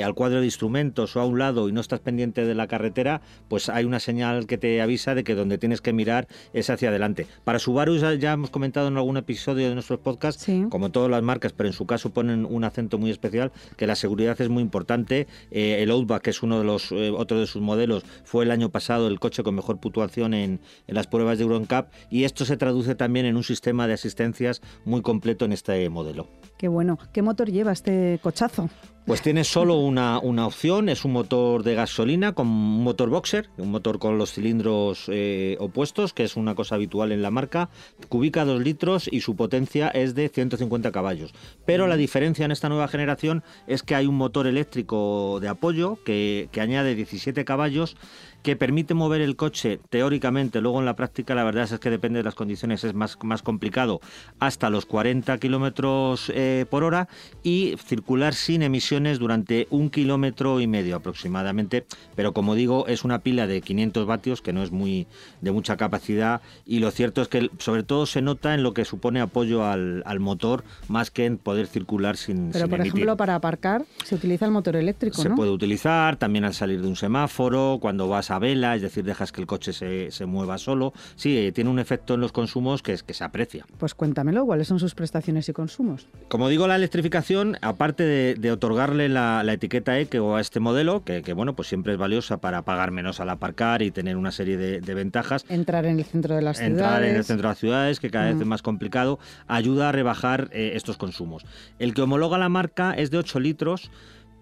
al 0.02 0.14
cuadro 0.14 0.40
de 0.40 0.46
instrumentos 0.46 1.14
o 1.14 1.20
a 1.20 1.26
un 1.26 1.38
lado 1.38 1.68
y 1.68 1.72
no 1.72 1.82
estás 1.82 2.00
pendiente 2.00 2.46
de 2.46 2.54
la 2.54 2.66
carretera, 2.66 3.17
pues 3.48 3.68
hay 3.68 3.84
una 3.84 4.00
señal 4.00 4.46
que 4.46 4.58
te 4.58 4.80
avisa 4.80 5.14
de 5.14 5.24
que 5.24 5.34
donde 5.34 5.58
tienes 5.58 5.80
que 5.80 5.92
mirar 5.92 6.28
es 6.52 6.70
hacia 6.70 6.88
adelante. 6.88 7.26
Para 7.44 7.58
Subaru 7.58 7.96
ya, 7.96 8.32
hemos 8.32 8.50
comentado 8.50 8.88
en 8.88 8.96
algún 8.96 9.16
episodio 9.16 9.68
de 9.68 9.74
nuestros 9.74 10.00
podcasts, 10.00 10.46
como 10.70 10.90
todas 10.90 11.10
las 11.10 11.22
marcas, 11.22 11.52
pero 11.52 11.68
en 11.68 11.72
su 11.72 11.86
caso 11.86 12.10
ponen 12.10 12.44
un 12.44 12.64
acento 12.64 12.98
muy 12.98 13.10
especial, 13.10 13.52
que 13.76 13.86
la 13.86 13.96
seguridad 13.96 14.40
es 14.40 14.48
muy 14.48 14.62
importante. 14.62 15.26
Eh, 15.50 15.82
el 15.82 15.90
Outback, 15.90 16.22
que 16.22 16.30
es 16.30 16.42
uno 16.42 16.58
de 16.58 16.64
los 16.64 16.92
eh, 16.92 17.10
otros 17.10 17.40
de 17.40 17.46
sus 17.46 17.62
modelos, 17.62 18.04
fue 18.24 18.44
el 18.44 18.50
año 18.50 18.70
pasado 18.70 19.08
el 19.08 19.20
coche 19.20 19.42
con 19.42 19.54
mejor 19.54 19.78
puntuación 19.78 20.34
en, 20.34 20.60
en 20.86 20.94
las 20.94 21.06
pruebas 21.06 21.38
de 21.38 21.44
Euroncap 21.44 21.92
y 22.10 22.24
esto 22.24 22.44
se 22.44 22.56
traduce 22.56 22.94
también 22.94 23.26
en 23.26 23.36
un 23.36 23.44
sistema 23.44 23.86
de 23.86 23.94
asistencias 23.94 24.62
muy 24.84 25.02
completo 25.02 25.44
en 25.44 25.52
este 25.52 25.88
modelo. 25.88 26.28
Qué 26.58 26.66
bueno. 26.66 26.98
¿Qué 27.12 27.22
motor 27.22 27.50
lleva 27.50 27.70
este 27.70 28.18
cochazo? 28.20 28.68
Pues 29.06 29.22
tiene 29.22 29.44
solo 29.44 29.74
una, 29.78 30.18
una 30.18 30.46
opción, 30.46 30.88
es 30.88 31.04
un 31.04 31.12
motor 31.12 31.62
de 31.62 31.74
gasolina 31.74 32.32
con 32.32 32.48
un 32.48 32.82
motor 32.82 33.08
boxer, 33.08 33.48
un 33.56 33.70
motor 33.70 33.98
con 34.00 34.18
los 34.18 34.32
cilindros 34.32 35.04
eh, 35.08 35.56
opuestos, 35.60 36.12
que 36.12 36.24
es 36.24 36.36
una 36.36 36.56
cosa 36.56 36.74
habitual 36.74 37.12
en 37.12 37.22
la 37.22 37.30
marca, 37.30 37.70
cubica 38.08 38.44
2 38.44 38.60
litros 38.60 39.08
y 39.10 39.20
su 39.20 39.36
potencia 39.36 39.88
es 39.88 40.16
de 40.16 40.28
150 40.28 40.90
caballos. 40.90 41.32
Pero 41.64 41.86
la 41.86 41.96
diferencia 41.96 42.44
en 42.44 42.50
esta 42.50 42.68
nueva 42.68 42.88
generación 42.88 43.44
es 43.68 43.84
que 43.84 43.94
hay 43.94 44.06
un 44.06 44.16
motor 44.16 44.48
eléctrico 44.48 45.38
de 45.40 45.48
apoyo 45.48 45.98
que, 46.04 46.48
que 46.50 46.60
añade 46.60 46.96
17 46.96 47.44
caballos 47.44 47.96
que 48.42 48.56
permite 48.56 48.94
mover 48.94 49.20
el 49.20 49.36
coche 49.36 49.80
teóricamente, 49.90 50.60
luego 50.60 50.78
en 50.78 50.84
la 50.84 50.96
práctica 50.96 51.34
la 51.34 51.44
verdad 51.44 51.64
es 51.64 51.78
que 51.80 51.90
depende 51.90 52.18
de 52.18 52.22
las 52.22 52.34
condiciones, 52.34 52.84
es 52.84 52.94
más, 52.94 53.18
más 53.22 53.42
complicado, 53.42 54.00
hasta 54.38 54.70
los 54.70 54.86
40 54.86 55.38
kilómetros 55.38 56.30
eh, 56.34 56.47
por 56.70 56.84
hora 56.84 57.08
y 57.42 57.74
circular 57.84 58.34
sin 58.34 58.62
emisiones 58.62 59.18
durante 59.18 59.66
un 59.70 59.90
kilómetro 59.90 60.60
y 60.60 60.66
medio 60.66 60.96
aproximadamente. 60.96 61.86
Pero 62.14 62.32
como 62.32 62.54
digo, 62.54 62.86
es 62.86 63.04
una 63.04 63.20
pila 63.20 63.46
de 63.46 63.60
500 63.60 64.06
vatios 64.06 64.42
que 64.42 64.52
no 64.52 64.62
es 64.62 64.70
muy 64.70 65.06
de 65.40 65.52
mucha 65.52 65.76
capacidad 65.76 66.40
y 66.66 66.78
lo 66.78 66.90
cierto 66.90 67.22
es 67.22 67.28
que 67.28 67.50
sobre 67.58 67.82
todo 67.82 68.06
se 68.06 68.22
nota 68.22 68.54
en 68.54 68.62
lo 68.62 68.74
que 68.74 68.84
supone 68.84 69.20
apoyo 69.20 69.64
al, 69.64 70.04
motor 70.18 70.64
más 70.88 71.10
que 71.10 71.26
en 71.26 71.38
poder 71.38 71.68
circular 71.68 72.16
sin 72.16 72.50
Pero 72.50 72.68
por 72.68 72.80
ejemplo, 72.80 73.16
para 73.16 73.36
aparcar 73.36 73.84
se 74.04 74.14
utiliza 74.14 74.46
el 74.46 74.50
motor 74.50 74.76
eléctrico, 74.76 75.22
Se 75.22 75.30
puede 75.30 75.50
utilizar 75.50 76.16
también 76.16 76.44
al 76.44 76.54
salir 76.54 76.82
de 76.82 76.88
un 76.88 76.96
semáforo, 76.96 77.78
cuando 77.80 78.08
vas 78.08 78.30
a 78.30 78.38
vela, 78.38 78.74
es 78.74 78.82
decir, 78.82 79.04
dejas 79.04 79.32
que 79.32 79.40
el 79.40 79.46
coche 79.46 79.72
se, 79.72 80.10
se 80.10 80.26
mueva 80.26 80.58
solo. 80.58 80.92
Sí, 81.16 81.36
eh, 81.36 81.52
tiene 81.52 81.70
un 81.70 81.78
efecto 81.78 82.14
en 82.14 82.20
los 82.20 82.32
consumos 82.32 82.82
que, 82.82 82.92
es, 82.92 83.02
que 83.02 83.14
se 83.14 83.24
aprecia. 83.24 83.66
Pues 83.78 83.94
cuéntamelo, 83.94 84.44
¿cuáles 84.46 84.68
son 84.68 84.78
sus 84.78 84.94
prestaciones 84.94 85.48
y 85.48 85.52
consumos? 85.52 86.06
Como 86.28 86.37
digo, 86.46 86.68
la 86.68 86.76
electrificación, 86.76 87.56
aparte 87.62 88.04
de, 88.04 88.52
otorgarle 88.52 89.08
la, 89.08 89.42
etiqueta 89.52 89.98
ECO 89.98 90.36
a 90.36 90.40
este 90.40 90.60
modelo, 90.60 91.02
que, 91.02 91.32
bueno, 91.32 91.56
pues 91.56 91.66
siempre 91.66 91.94
es 91.94 91.98
valiosa 91.98 92.36
para 92.36 92.62
pagar 92.62 92.92
menos 92.92 93.18
al 93.18 93.30
aparcar 93.30 93.82
y 93.82 93.90
tener 93.90 94.16
una 94.16 94.30
serie 94.30 94.56
de, 94.56 94.94
ventajas. 94.94 95.44
Entrar 95.48 95.84
en 95.86 95.98
el 95.98 96.04
centro 96.04 96.36
de 96.36 96.42
las 96.42 96.58
ciudades. 96.58 96.78
Entrar 96.78 97.02
en 97.02 97.16
el 97.16 97.24
centro 97.24 97.48
de 97.48 97.52
las 97.52 97.58
ciudades, 97.58 97.98
que 97.98 98.10
cada 98.10 98.26
vez 98.26 98.36
es 98.40 98.46
más 98.46 98.62
complicado, 98.62 99.18
ayuda 99.48 99.88
a 99.88 99.92
rebajar 99.92 100.48
eh, 100.52 100.72
estos 100.74 100.96
consumos. 100.96 101.44
El 101.80 101.94
que 101.94 102.02
homologa 102.02 102.38
la 102.38 102.48
marca 102.48 102.92
es 102.92 103.10
de 103.10 103.18
8 103.18 103.40
litros, 103.40 103.90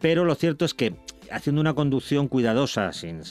pero 0.00 0.26
lo 0.26 0.34
cierto 0.34 0.66
es 0.66 0.74
que 0.74 0.94
haciendo 1.30 1.60
una 1.60 1.74
conducción 1.74 2.28
cuidadosa, 2.28 2.92
sin, 2.92 3.22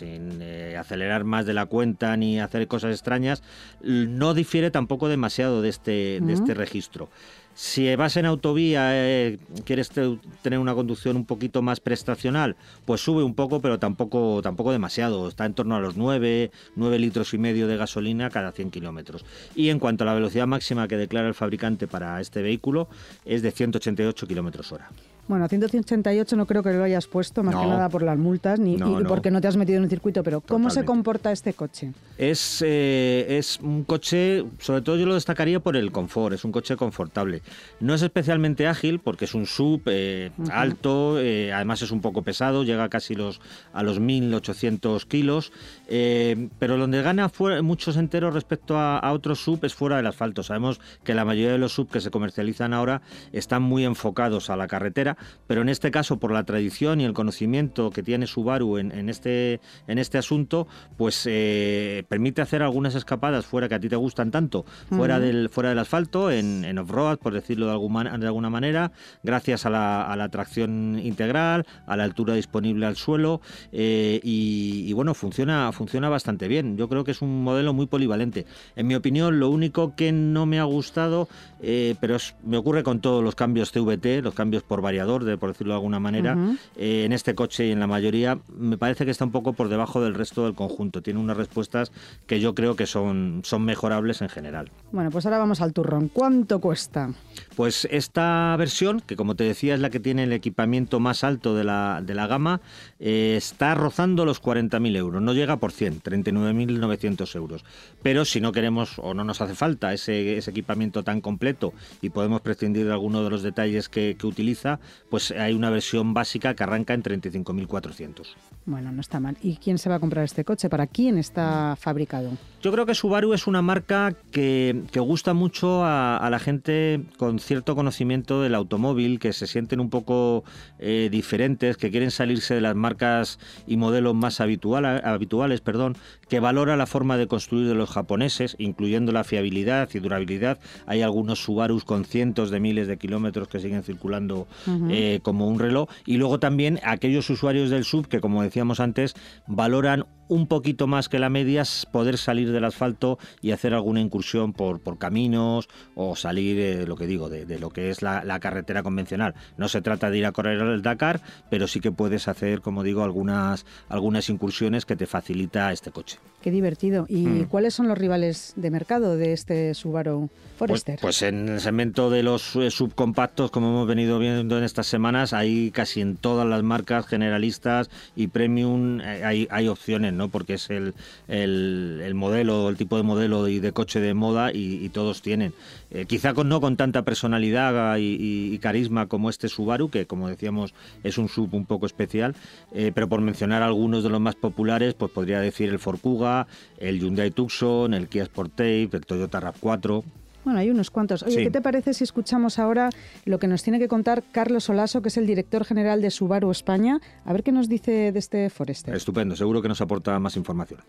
eh, 0.42 0.76
acelerar 0.78 1.24
más 1.24 1.46
de 1.46 1.54
la 1.54 1.66
cuenta 1.66 2.16
ni 2.18 2.40
hacer 2.40 2.68
cosas 2.68 2.92
extrañas, 2.92 3.44
no 3.82 4.34
difiere 4.34 4.72
tampoco 4.72 5.08
demasiado 5.08 5.62
de 5.62 5.70
este, 5.70 6.20
de 6.22 6.34
este 6.34 6.54
registro. 6.54 7.10
Si 7.56 7.96
vas 7.96 8.18
en 8.18 8.26
autovía, 8.26 8.90
eh, 8.92 9.40
quieres 9.64 9.90
tener 9.90 10.60
una 10.60 10.76
conducción 10.76 11.16
un 11.16 11.26
poquito 11.26 11.62
más 11.62 11.80
prestacional, 11.80 12.58
pues 12.84 13.00
sube 13.00 13.24
un 13.24 13.34
poco, 13.34 13.62
pero 13.62 13.80
tampoco, 13.80 14.42
tampoco 14.42 14.74
demasiado. 14.74 15.30
Está 15.30 15.46
en 15.46 15.54
torno 15.54 15.78
a 15.78 15.80
los 15.80 15.96
9, 15.96 16.52
9 16.76 17.00
litros 17.00 17.34
y 17.34 17.38
medio 17.38 17.68
de 17.68 17.78
gasolina 17.78 18.30
cada 18.30 18.52
100 18.52 18.72
kilómetros. 18.72 19.24
Y 19.56 19.70
en 19.70 19.80
cuanto 19.80 20.04
a 20.04 20.08
la 20.08 20.14
velocidad 20.14 20.48
máxima 20.48 20.90
que 20.90 20.98
declara 20.98 21.30
el 21.30 21.34
fabricante 21.34 21.88
para 21.88 22.20
este 22.20 22.42
vehículo, 22.42 22.90
es 23.24 23.42
de 23.42 23.52
188 23.52 24.28
kilómetros 24.28 24.74
hora. 24.74 24.90
Bueno, 25.28 25.48
188 25.48 26.36
no 26.36 26.46
creo 26.46 26.62
que 26.62 26.72
lo 26.72 26.84
hayas 26.84 27.08
puesto, 27.08 27.42
más 27.42 27.56
que 27.56 27.66
nada 27.66 27.90
por 27.90 28.04
las 28.04 28.18
multas, 28.18 28.60
ni 28.60 28.78
porque 29.08 29.32
no 29.32 29.42
te 29.42 29.48
has 29.48 29.58
metido 29.58 29.78
en 29.78 29.84
un 29.84 29.90
circuito, 29.90 30.24
pero 30.24 30.42
¿cómo 30.42 30.70
se 30.70 30.86
comporta 30.86 31.32
este 31.32 31.54
coche? 31.54 31.94
Es, 32.18 32.64
eh, 32.66 33.26
es 33.30 33.60
un 33.60 33.84
coche, 33.84 34.46
sobre 34.60 34.82
todo 34.82 34.98
yo 34.98 35.06
lo 35.08 35.16
destacaría 35.16 35.60
por 35.60 35.76
el 35.76 35.92
confort, 35.92 36.36
es 36.36 36.46
un 36.46 36.52
coche 36.52 36.76
confortable. 36.76 37.42
No 37.80 37.96
es 37.96 38.04
especialmente 38.04 38.68
ágil 38.68 39.00
porque 39.00 39.26
es 39.26 39.34
un 39.34 39.48
sub 39.48 39.82
eh, 39.88 40.32
alto, 40.52 41.20
eh, 41.20 41.52
además 41.52 41.82
es 41.82 41.90
un 41.90 42.02
poco 42.02 42.22
pesado, 42.22 42.64
llega 42.64 42.88
casi 42.90 43.16
los, 43.16 43.42
a 43.74 43.82
los 43.82 44.00
1800 44.00 45.06
kilos, 45.08 45.52
pero 45.88 46.78
donde 46.78 47.02
gana 47.02 47.32
muchos 47.64 47.98
enteros 47.98 48.34
respecto 48.34 48.78
a, 48.78 49.00
a, 49.00 49.12
otros 49.12 49.44
sub 49.44 49.66
es 49.66 49.74
fuera 49.74 49.98
del 49.98 50.06
asfalto. 50.06 50.44
Sabemos 50.44 50.80
que 51.04 51.16
la 51.16 51.26
mayoría 51.26 51.52
de 51.52 51.58
los 51.58 51.74
sub 51.74 51.90
que 51.90 52.00
se 52.00 52.12
comercializan 52.12 52.74
ahora 52.74 53.02
están 53.34 53.64
muy 53.64 53.86
enfocados 53.86 54.52
a 54.52 54.56
la 54.56 54.68
carretera 54.68 55.15
pero 55.48 55.62
en 55.62 55.70
este 55.70 55.92
caso, 55.92 56.18
por 56.18 56.32
la 56.32 56.44
tradición 56.44 57.02
y 57.02 57.06
el 57.06 57.14
conocimiento 57.14 57.92
que 57.92 58.04
tiene 58.04 58.28
Subaru 58.28 58.78
en, 58.78 59.10
este, 59.10 59.60
en 59.88 59.98
este 59.98 60.18
asunto, 60.18 60.68
pues 60.98 61.24
eh, 61.30 62.04
permite 62.08 62.42
hacer 62.42 62.64
algunas 62.64 62.96
escapadas 62.96 63.46
fuera 63.46 63.70
que 63.70 63.76
a 63.76 63.80
ti 63.80 63.90
te 63.90 63.96
gustan 63.96 64.32
tanto, 64.32 64.66
fuera, 64.90 65.20
del, 65.20 65.50
fuera 65.50 65.70
del 65.70 65.80
asfalto, 65.80 66.32
en, 66.32 66.78
off-road, 66.78 67.18
por 67.18 67.34
decirlo 67.34 67.68
de 67.68 67.72
alguna, 67.74 68.18
de 68.18 68.26
alguna 68.26 68.50
manera, 68.50 68.92
gracias 69.24 69.66
a 69.66 69.70
la, 69.70 70.30
tracción 70.30 71.00
integral, 71.04 71.66
a 71.86 71.96
la 71.96 72.04
altura 72.04 72.34
disponible 72.34 72.86
al 72.86 72.96
suelo, 72.96 73.42
eh, 73.72 74.20
y, 74.24 74.92
bueno, 74.94 75.14
funciona, 75.14 75.72
funciona 75.72 76.10
bastante 76.10 76.48
bien. 76.48 76.78
Yo 76.78 76.90
creo 76.90 77.04
que 77.04 77.12
es 77.12 77.22
un 77.22 77.44
modelo 77.44 77.74
muy 77.74 77.86
polivalente. 77.86 78.46
En 78.76 78.88
mi 78.88 78.96
opinión, 78.96 79.40
lo 79.40 79.50
único 79.50 79.96
que 79.96 80.12
no 80.12 80.46
me 80.46 80.60
ha 80.60 80.64
gustado, 80.64 81.28
eh, 81.68 81.96
pero 82.00 82.18
me 82.44 82.58
ocurre 82.58 82.84
con 82.84 83.00
todos 83.00 83.24
los 83.24 83.34
cambios 83.34 83.72
CVT, 83.72 84.22
los 84.22 84.36
cambios 84.36 84.62
por 84.62 84.82
variación, 84.82 85.26
de, 85.26 85.38
por 85.38 85.50
decirlo 85.50 85.74
de 85.74 85.78
alguna 85.78 86.00
manera, 86.00 86.38
eh, 86.76 87.06
en 87.06 87.12
este 87.12 87.34
coche 87.34 87.66
y 87.68 87.72
en 87.72 87.80
la 87.80 87.88
mayoría, 87.88 88.38
me 88.56 88.78
parece 88.78 89.04
que 89.04 89.10
está 89.10 89.26
un 89.26 89.32
poco 89.32 89.54
por 89.54 89.68
debajo 89.68 90.00
del 90.00 90.14
resto 90.14 90.46
del 90.46 90.54
conjunto. 90.54 91.02
Tiene 91.02 91.20
unas 91.20 91.36
respuestas 91.36 91.92
que 92.28 92.40
yo 92.40 92.54
creo 92.54 92.76
que 92.76 92.86
son, 92.86 93.42
son 93.44 93.66
mejorables 93.66 94.22
en 94.22 94.30
general. 94.30 94.70
Bueno, 94.92 95.10
pues 95.10 95.26
ahora 95.26 95.40
vamos 95.40 95.60
al 95.60 95.74
turrón. 95.74 96.10
¿Cuánto 96.14 96.60
cuesta? 96.60 97.10
Pues 97.56 97.88
esta 97.90 98.56
versión, 98.58 99.02
que 99.02 99.16
como 99.16 99.36
te 99.36 99.44
decía 99.44 99.74
es 99.74 99.80
la 99.80 99.90
que 99.90 100.00
tiene 100.00 100.24
el 100.24 100.34
equipamiento 100.34 101.00
más 101.00 101.24
alto 101.24 101.56
de 101.56 101.64
la, 101.64 102.02
de 102.06 102.14
la 102.14 102.28
gama, 102.28 102.62
eh, 103.00 103.34
está 103.38 103.74
rozando 103.74 104.24
los 104.24 104.40
40.000 104.40 104.96
euros. 104.98 105.22
No 105.22 105.34
llega 105.34 105.58
por 105.58 105.72
100, 105.72 106.04
39.900 106.04 107.36
euros. 107.36 107.66
Pero 108.04 108.24
si 108.24 108.40
no 108.40 108.52
queremos 108.52 109.00
o 109.00 109.16
no 109.16 109.24
nos 109.24 109.42
hace 109.42 109.56
falta 109.56 109.94
ese, 109.94 110.38
ese 110.38 110.52
equipamiento 110.52 111.04
tan 111.04 111.22
completo 111.22 111.55
y 112.02 112.10
podemos 112.10 112.42
prescindir 112.42 112.86
de 112.86 112.92
alguno 112.92 113.24
de 113.24 113.30
los 113.30 113.44
detalles 113.44 113.90
que, 113.90 114.16
que 114.18 114.28
utiliza, 114.28 114.80
pues 115.10 115.32
hay 115.32 115.54
una 115.54 115.70
versión 115.70 116.14
básica 116.14 116.54
que 116.56 116.64
arranca 116.64 116.94
en 116.94 117.04
35.400. 117.04 118.36
Bueno, 118.66 118.92
no 118.92 119.02
está 119.02 119.20
mal. 119.20 119.38
¿Y 119.44 119.58
quién 119.58 119.78
se 119.78 119.90
va 119.90 119.96
a 119.96 120.00
comprar 120.00 120.26
este 120.26 120.44
coche? 120.44 120.70
¿Para 120.70 120.88
quién 120.88 121.20
está 121.20 121.78
fabricado? 121.80 122.32
Yo 122.64 122.72
creo 122.72 122.88
que 122.88 122.96
Subaru 122.96 123.34
es 123.34 123.46
una 123.46 123.62
marca 123.62 124.16
que, 124.32 124.82
gusta 124.96 125.36
mucho 125.36 125.86
a, 125.86 126.28
la 126.32 126.40
gente 126.40 127.04
con 127.18 127.38
cierto 127.38 127.76
conocimiento 127.76 128.42
del 128.42 128.56
automóvil, 128.56 129.20
que 129.20 129.34
se 129.34 129.46
sienten 129.46 129.80
un 129.80 129.92
poco 129.92 130.44
eh, 130.80 131.10
diferentes, 131.12 131.78
que 131.78 131.92
quieren 131.92 132.10
salirse 132.10 132.56
de 132.56 132.62
las 132.62 132.76
marcas 132.76 133.38
y 133.68 133.78
modelos 133.78 134.16
más 134.16 134.42
habituales, 134.42 135.62
perdón, 135.62 135.96
que 136.28 136.40
valora 136.40 136.76
la 136.76 136.88
forma 136.88 137.18
de 137.18 137.28
construir 137.28 137.68
de 137.68 137.76
los 137.76 137.92
japoneses, 137.92 138.56
incluyendo 138.58 139.12
la 139.12 139.24
fiabilidad 139.24 139.88
y 139.94 140.00
durabilidad. 140.00 140.58
Hay 140.88 141.04
algunos 141.04 141.35
Subarus 141.40 141.86
con 141.86 142.06
cientos 142.06 142.52
de 142.52 142.60
miles 142.60 142.88
de 142.88 142.98
kilómetros 142.98 143.48
que 143.48 143.60
siguen 143.60 143.84
circulando 143.84 144.48
eh, 144.90 145.20
como 145.24 145.48
un 145.48 145.60
reloj. 145.60 145.90
Y 146.06 146.18
luego 146.18 146.40
también 146.40 146.80
aquellos 146.84 147.30
usuarios 147.30 147.70
del 147.70 147.84
sub 147.84 148.08
que, 148.08 148.22
como 148.22 148.44
decíamos 148.44 148.80
antes, 148.80 149.16
valoran 149.48 150.06
un 150.28 150.48
poquito 150.48 150.88
más 150.88 151.10
que 151.10 151.20
la 151.20 151.30
media 151.30 151.64
poder 151.92 152.18
salir 152.18 152.52
del 152.52 152.66
asfalto 152.66 153.18
y 153.42 153.52
hacer 153.52 153.74
alguna 153.74 154.02
incursión 154.02 154.54
por, 154.54 154.80
por 154.80 154.98
caminos 154.98 155.70
o 155.96 156.16
salir, 156.16 156.60
eh, 156.60 156.88
lo 156.88 156.96
que 156.96 157.08
digo, 157.08 157.30
de, 157.30 157.60
lo 157.60 157.70
que 157.70 157.90
es 157.90 158.02
la, 158.02 158.40
carretera 158.40 158.84
convencional. 158.84 159.34
No 159.58 159.70
se 159.70 159.82
trata 159.82 160.10
de 160.10 160.18
ir 160.18 160.26
a 160.26 160.32
correr 160.32 160.62
el 160.62 160.82
Dakar, 160.82 161.22
pero 161.50 161.68
sí 161.68 161.80
que 161.80 161.92
puedes 161.92 162.28
hacer, 162.28 162.62
como 162.62 162.84
digo, 162.84 163.04
algunas, 163.04 163.66
algunas 163.90 164.30
incursiones 164.30 164.86
que 164.86 164.96
te 164.96 165.06
facilita 165.06 165.72
este 165.72 165.92
coche. 165.92 166.20
Qué 166.42 166.52
divertido. 166.52 167.06
¿Y 167.10 167.26
mm. 167.26 167.46
cuáles 167.46 167.74
son 167.74 167.88
los 167.88 167.98
rivales 167.98 168.54
de 168.56 168.70
mercado 168.70 169.16
de 169.18 169.34
este 169.34 169.74
Subaru 169.74 170.30
pues, 170.58 170.70
Forester? 170.70 171.00
Pues, 171.02 171.22
en 171.22 171.50
el 171.50 171.60
segmento 171.60 172.10
de 172.10 172.24
los 172.24 172.56
eh, 172.56 172.70
subcompactos, 172.70 173.52
como 173.52 173.70
hemos 173.70 173.88
venido 173.88 174.20
viendo 174.20 174.58
en 174.58 174.64
estas 174.64 174.88
semanas, 174.88 175.34
hay 175.34 175.72
casi 175.72 176.02
en 176.02 176.18
todas 176.18 176.46
las 176.48 176.62
marcas 176.62 177.08
generalistas 177.08 177.90
y 178.16 178.28
premium 178.28 179.00
eh, 179.02 179.24
hay, 179.24 179.48
hay 179.50 179.68
opciones 179.68 180.14
¿no? 180.16 180.30
porque 180.30 180.56
es 180.56 180.70
el, 180.70 180.94
el, 181.28 182.14
modelo, 182.16 182.70
el 182.70 182.78
tipo 182.78 182.98
de 182.98 183.04
modelo 183.04 183.48
y 183.48 183.60
de 183.60 183.72
coche 183.72 184.00
de 184.00 184.14
moda 184.14 184.52
y, 184.54 184.90
todos 184.90 185.22
tienen. 185.22 185.54
Eh, 185.92 186.06
quizá 186.06 186.34
no 186.34 186.62
con 186.62 186.78
tanta 186.78 187.04
personalidad 187.04 187.98
y, 188.00 188.58
carisma 188.60 189.08
como 189.08 189.30
este 189.30 189.50
Subaru, 189.50 189.90
que 189.90 190.06
como 190.06 190.30
decíamos 190.30 190.74
es 191.04 191.18
un 191.18 191.30
sub 191.30 191.54
un 191.54 191.66
poco 191.66 191.86
especial, 191.86 192.36
eh, 192.74 192.92
pero 192.94 193.10
por 193.10 193.22
mencionar 193.22 193.62
algunos 193.62 194.04
de 194.04 194.10
los 194.10 194.22
más 194.22 194.36
populares, 194.36 194.94
pues 194.94 195.12
podría 195.12 195.40
decir 195.40 195.70
el 195.70 195.80
Ford 195.80 196.00
Kuga, 196.00 196.48
el 196.78 197.00
Hyundai 197.00 197.32
Tucson, 197.32 197.94
el 197.94 198.08
Kia 198.08 198.26
Sportage, 198.26 198.90
el 198.92 199.06
Toyota 199.06 199.42
RAV4. 199.42 200.04
Bueno, 200.46 200.60
hay 200.60 200.70
unos 200.70 200.92
cuantos. 200.92 201.24
Oye, 201.24 201.44
¿qué 201.44 201.50
te 201.50 201.60
parece 201.60 201.96
si 201.96 202.04
escuchamos 202.04 202.60
ahora 202.60 202.92
lo 203.26 203.40
que 203.40 203.48
nos 203.48 203.64
tiene 203.64 203.80
que 203.80 203.88
contar 203.88 204.24
Carlos 204.32 204.70
Olaso, 204.70 205.02
que 205.02 205.10
es 205.10 205.18
el 205.18 205.26
director 205.26 205.66
general 205.66 206.04
de 206.04 206.12
Subaru 206.12 206.52
España? 206.52 207.02
A 207.26 207.34
ver 207.34 207.42
qué 207.42 207.52
nos 207.52 207.68
dice 207.68 208.12
de 208.12 208.20
este 208.20 208.52
Forester. 208.52 208.94
Estupendo, 208.94 209.36
seguro 209.36 209.64
que 209.64 209.68
nos 209.68 209.82
aporta 209.82 210.20
más 210.20 210.38
información. 210.38 210.82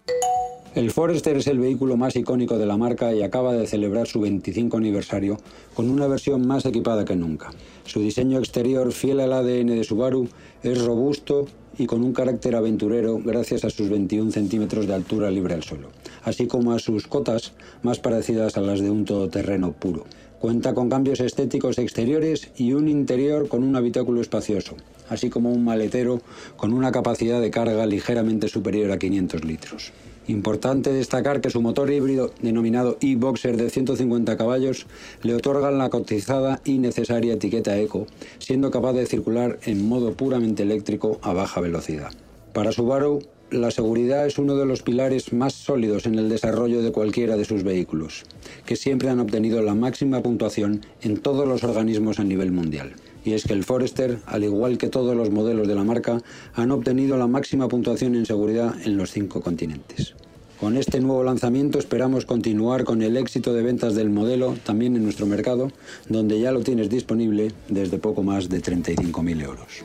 El 0.75 0.91
Forester 0.91 1.39
es 1.39 1.47
el 1.47 1.59
vehículo 1.59 1.97
más 1.97 2.17
icónico 2.17 2.59
de 2.59 2.67
la 2.67 2.77
marca 2.77 3.15
y 3.15 3.23
acaba 3.23 3.55
de 3.55 3.67
celebrar 3.67 4.07
su 4.07 4.21
25 4.21 4.77
aniversario 4.77 5.39
con 5.73 5.89
una 5.89 6.07
versión 6.07 6.47
más 6.47 6.67
equipada 6.67 7.07
que 7.07 7.17
nunca. 7.17 7.51
Su 7.87 8.01
diseño 8.01 8.39
exterior, 8.39 8.93
fiel 8.93 9.21
al 9.21 9.33
ADN 9.33 9.69
de 9.69 9.85
Subaru, 9.85 10.29
es 10.63 10.85
robusto 10.85 11.47
y 11.79 11.87
con 11.87 12.03
un 12.03 12.13
carácter 12.13 12.57
aventurero 12.57 13.19
gracias 13.25 13.65
a 13.65 13.71
sus 13.71 13.89
21 13.89 14.31
centímetros 14.33 14.87
de 14.87 14.95
altura 14.95 15.31
libre 15.31 15.55
al 15.55 15.63
suelo, 15.63 15.89
así 16.27 16.47
como 16.47 16.73
a 16.73 16.79
sus 16.79 17.07
cotas 17.07 17.53
más 17.83 17.99
parecidas 17.99 18.59
a 18.59 18.61
las 18.61 18.81
de 18.81 18.91
un 18.91 19.07
todoterreno 19.07 19.73
puro. 19.73 20.05
Cuenta 20.41 20.75
con 20.75 20.91
cambios 20.91 21.21
estéticos 21.21 21.79
exteriores 21.79 22.51
y 22.57 22.75
un 22.75 22.89
interior 22.89 23.49
con 23.49 23.63
un 23.63 23.75
habitáculo 23.75 24.21
espacioso, 24.21 24.77
así 25.09 25.31
como 25.31 25.51
un 25.51 25.65
maletero 25.65 26.21
con 26.57 26.75
una 26.75 26.93
capacidad 26.93 27.41
de 27.41 27.51
carga 27.51 27.87
ligeramente 27.87 28.49
superior 28.49 28.91
a 28.91 28.99
500 28.99 29.45
litros. 29.45 29.93
Importante 30.29 30.93
destacar 30.93 31.41
que 31.41 31.51
su 31.51 31.63
motor 31.63 31.91
híbrido, 31.91 32.33
denominado 32.43 32.99
e-Boxer 33.01 33.57
de 33.57 33.71
150 33.71 34.37
caballos, 34.37 34.87
le 35.23 35.35
otorgan 35.35 35.79
la 35.79 35.89
cotizada 35.89 36.61
y 36.65 36.79
necesaria 36.79 37.35
etiqueta 37.35 37.79
Eco, 37.79 38.07
siendo 38.39 38.73
capaz 38.73 38.95
de 38.95 39.07
circular 39.07 39.61
en 39.65 39.89
modo 39.89 40.15
puramente 40.15 40.65
eléctrico 40.65 41.21
a 41.23 41.33
baja 41.33 41.61
velocidad. 41.61 42.11
Para 42.53 42.73
Subaru, 42.73 43.21
la 43.51 43.71
seguridad 43.71 44.27
es 44.27 44.39
uno 44.39 44.57
de 44.57 44.67
los 44.67 44.83
pilares 44.83 45.33
más 45.33 45.53
sólidos 45.53 46.07
en 46.07 46.19
el 46.19 46.29
desarrollo 46.29 46.83
de 46.83 46.93
cualquiera 46.93 47.37
de 47.37 47.45
sus 47.45 47.63
vehículos, 47.63 48.25
que 48.65 48.77
siempre 48.77 49.09
han 49.09 49.21
obtenido 49.21 49.63
la 49.63 49.75
máxima 49.75 50.23
puntuación 50.23 50.81
en 51.03 51.19
todos 51.19 51.47
los 51.47 51.65
organismos 51.65 52.19
a 52.19 52.25
nivel 52.25 52.53
mundial 52.53 52.95
y 53.27 53.35
es 53.35 53.45
que 53.45 53.53
el 53.53 53.65
Forester, 53.65 54.21
al 54.27 54.45
igual 54.45 54.79
que 54.79 54.89
todos 54.89 55.17
los 55.17 55.31
modelos 55.31 55.67
de 55.67 55.75
la 55.75 55.83
marca, 55.83 56.23
han 56.55 56.71
obtenido 56.71 57.17
la 57.17 57.27
máxima 57.27 57.67
puntuación 57.67 58.15
en 58.15 58.25
seguridad 58.25 58.75
en 58.85 58.97
los 58.97 59.11
cinco 59.11 59.41
continentes. 59.41 60.15
Con 60.61 60.77
este 60.77 61.01
nuevo 61.01 61.25
lanzamiento 61.25 61.79
esperamos 61.79 62.25
continuar 62.25 62.85
con 62.85 63.03
el 63.03 63.17
éxito 63.17 63.53
de 63.53 63.63
ventas 63.63 63.95
del 63.95 64.11
modelo 64.11 64.57
también 64.65 64.97
en 64.97 65.03
nuestro 65.03 65.27
mercado, 65.27 65.71
donde 66.09 66.41
ya 66.41 66.53
lo 66.53 66.61
tienes 66.61 66.89
disponible 66.89 67.53
desde 67.69 67.99
poco 67.99 68.23
más 68.23 68.49
de 68.49 68.63
35.000 68.63 69.43
euros. 69.43 69.83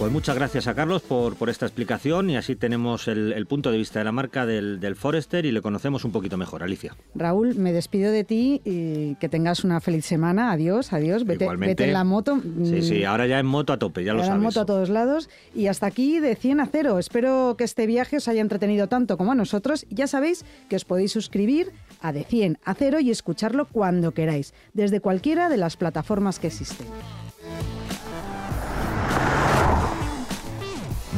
Pues 0.00 0.10
muchas 0.10 0.34
gracias 0.34 0.66
a 0.66 0.74
Carlos 0.74 1.02
por, 1.02 1.36
por 1.36 1.50
esta 1.50 1.66
explicación 1.66 2.30
y 2.30 2.36
así 2.38 2.56
tenemos 2.56 3.06
el, 3.06 3.44
punto 3.46 3.70
de 3.70 3.76
vista 3.76 3.98
de 3.98 4.06
la 4.06 4.12
marca 4.12 4.46
del, 4.46 4.80
del, 4.80 4.96
Forester 4.96 5.44
y 5.44 5.52
le 5.52 5.60
conocemos 5.60 6.06
un 6.06 6.10
poquito 6.10 6.38
mejor. 6.38 6.62
Alicia. 6.62 6.96
Raúl, 7.14 7.54
me 7.56 7.70
despido 7.74 8.10
de 8.10 8.24
ti 8.24 8.62
y 8.64 9.16
que 9.16 9.28
tengas 9.28 9.62
una 9.62 9.78
feliz 9.82 10.06
semana. 10.06 10.52
Adiós, 10.52 10.94
adiós. 10.94 11.26
Vete, 11.26 11.46
vete 11.54 11.84
en 11.84 11.92
la 11.92 12.04
moto. 12.04 12.40
Sí, 12.64 12.80
sí, 12.80 13.04
ahora 13.04 13.26
ya 13.26 13.40
en 13.40 13.44
moto 13.44 13.74
a 13.74 13.78
tope, 13.78 14.02
ya 14.02 14.14
lo 14.14 14.20
sabes. 14.20 14.36
en 14.36 14.42
moto 14.42 14.62
a 14.62 14.64
todos 14.64 14.88
lados. 14.88 15.28
Y 15.54 15.66
hasta 15.66 15.88
aquí 15.88 16.18
de 16.18 16.34
100 16.34 16.60
a 16.60 16.66
0. 16.66 16.98
Espero 16.98 17.56
que 17.58 17.64
este 17.64 17.86
viaje 17.86 18.16
os 18.16 18.26
haya 18.26 18.40
entretenido 18.40 18.86
tanto 18.86 19.18
como 19.18 19.32
a 19.32 19.34
nosotros. 19.34 19.84
Ya 19.90 20.06
sabéis 20.06 20.46
que 20.70 20.76
os 20.76 20.86
podéis 20.86 21.12
suscribir 21.12 21.72
a 22.00 22.14
de 22.14 22.24
100 22.24 22.56
a 22.64 22.72
0 22.72 23.00
y 23.00 23.10
escucharlo 23.10 23.66
cuando 23.66 24.12
queráis, 24.12 24.54
desde 24.72 25.02
cualquiera 25.02 25.50
de 25.50 25.58
las 25.58 25.76
plataformas 25.76 26.38
que 26.38 26.46
existen. 26.46 26.86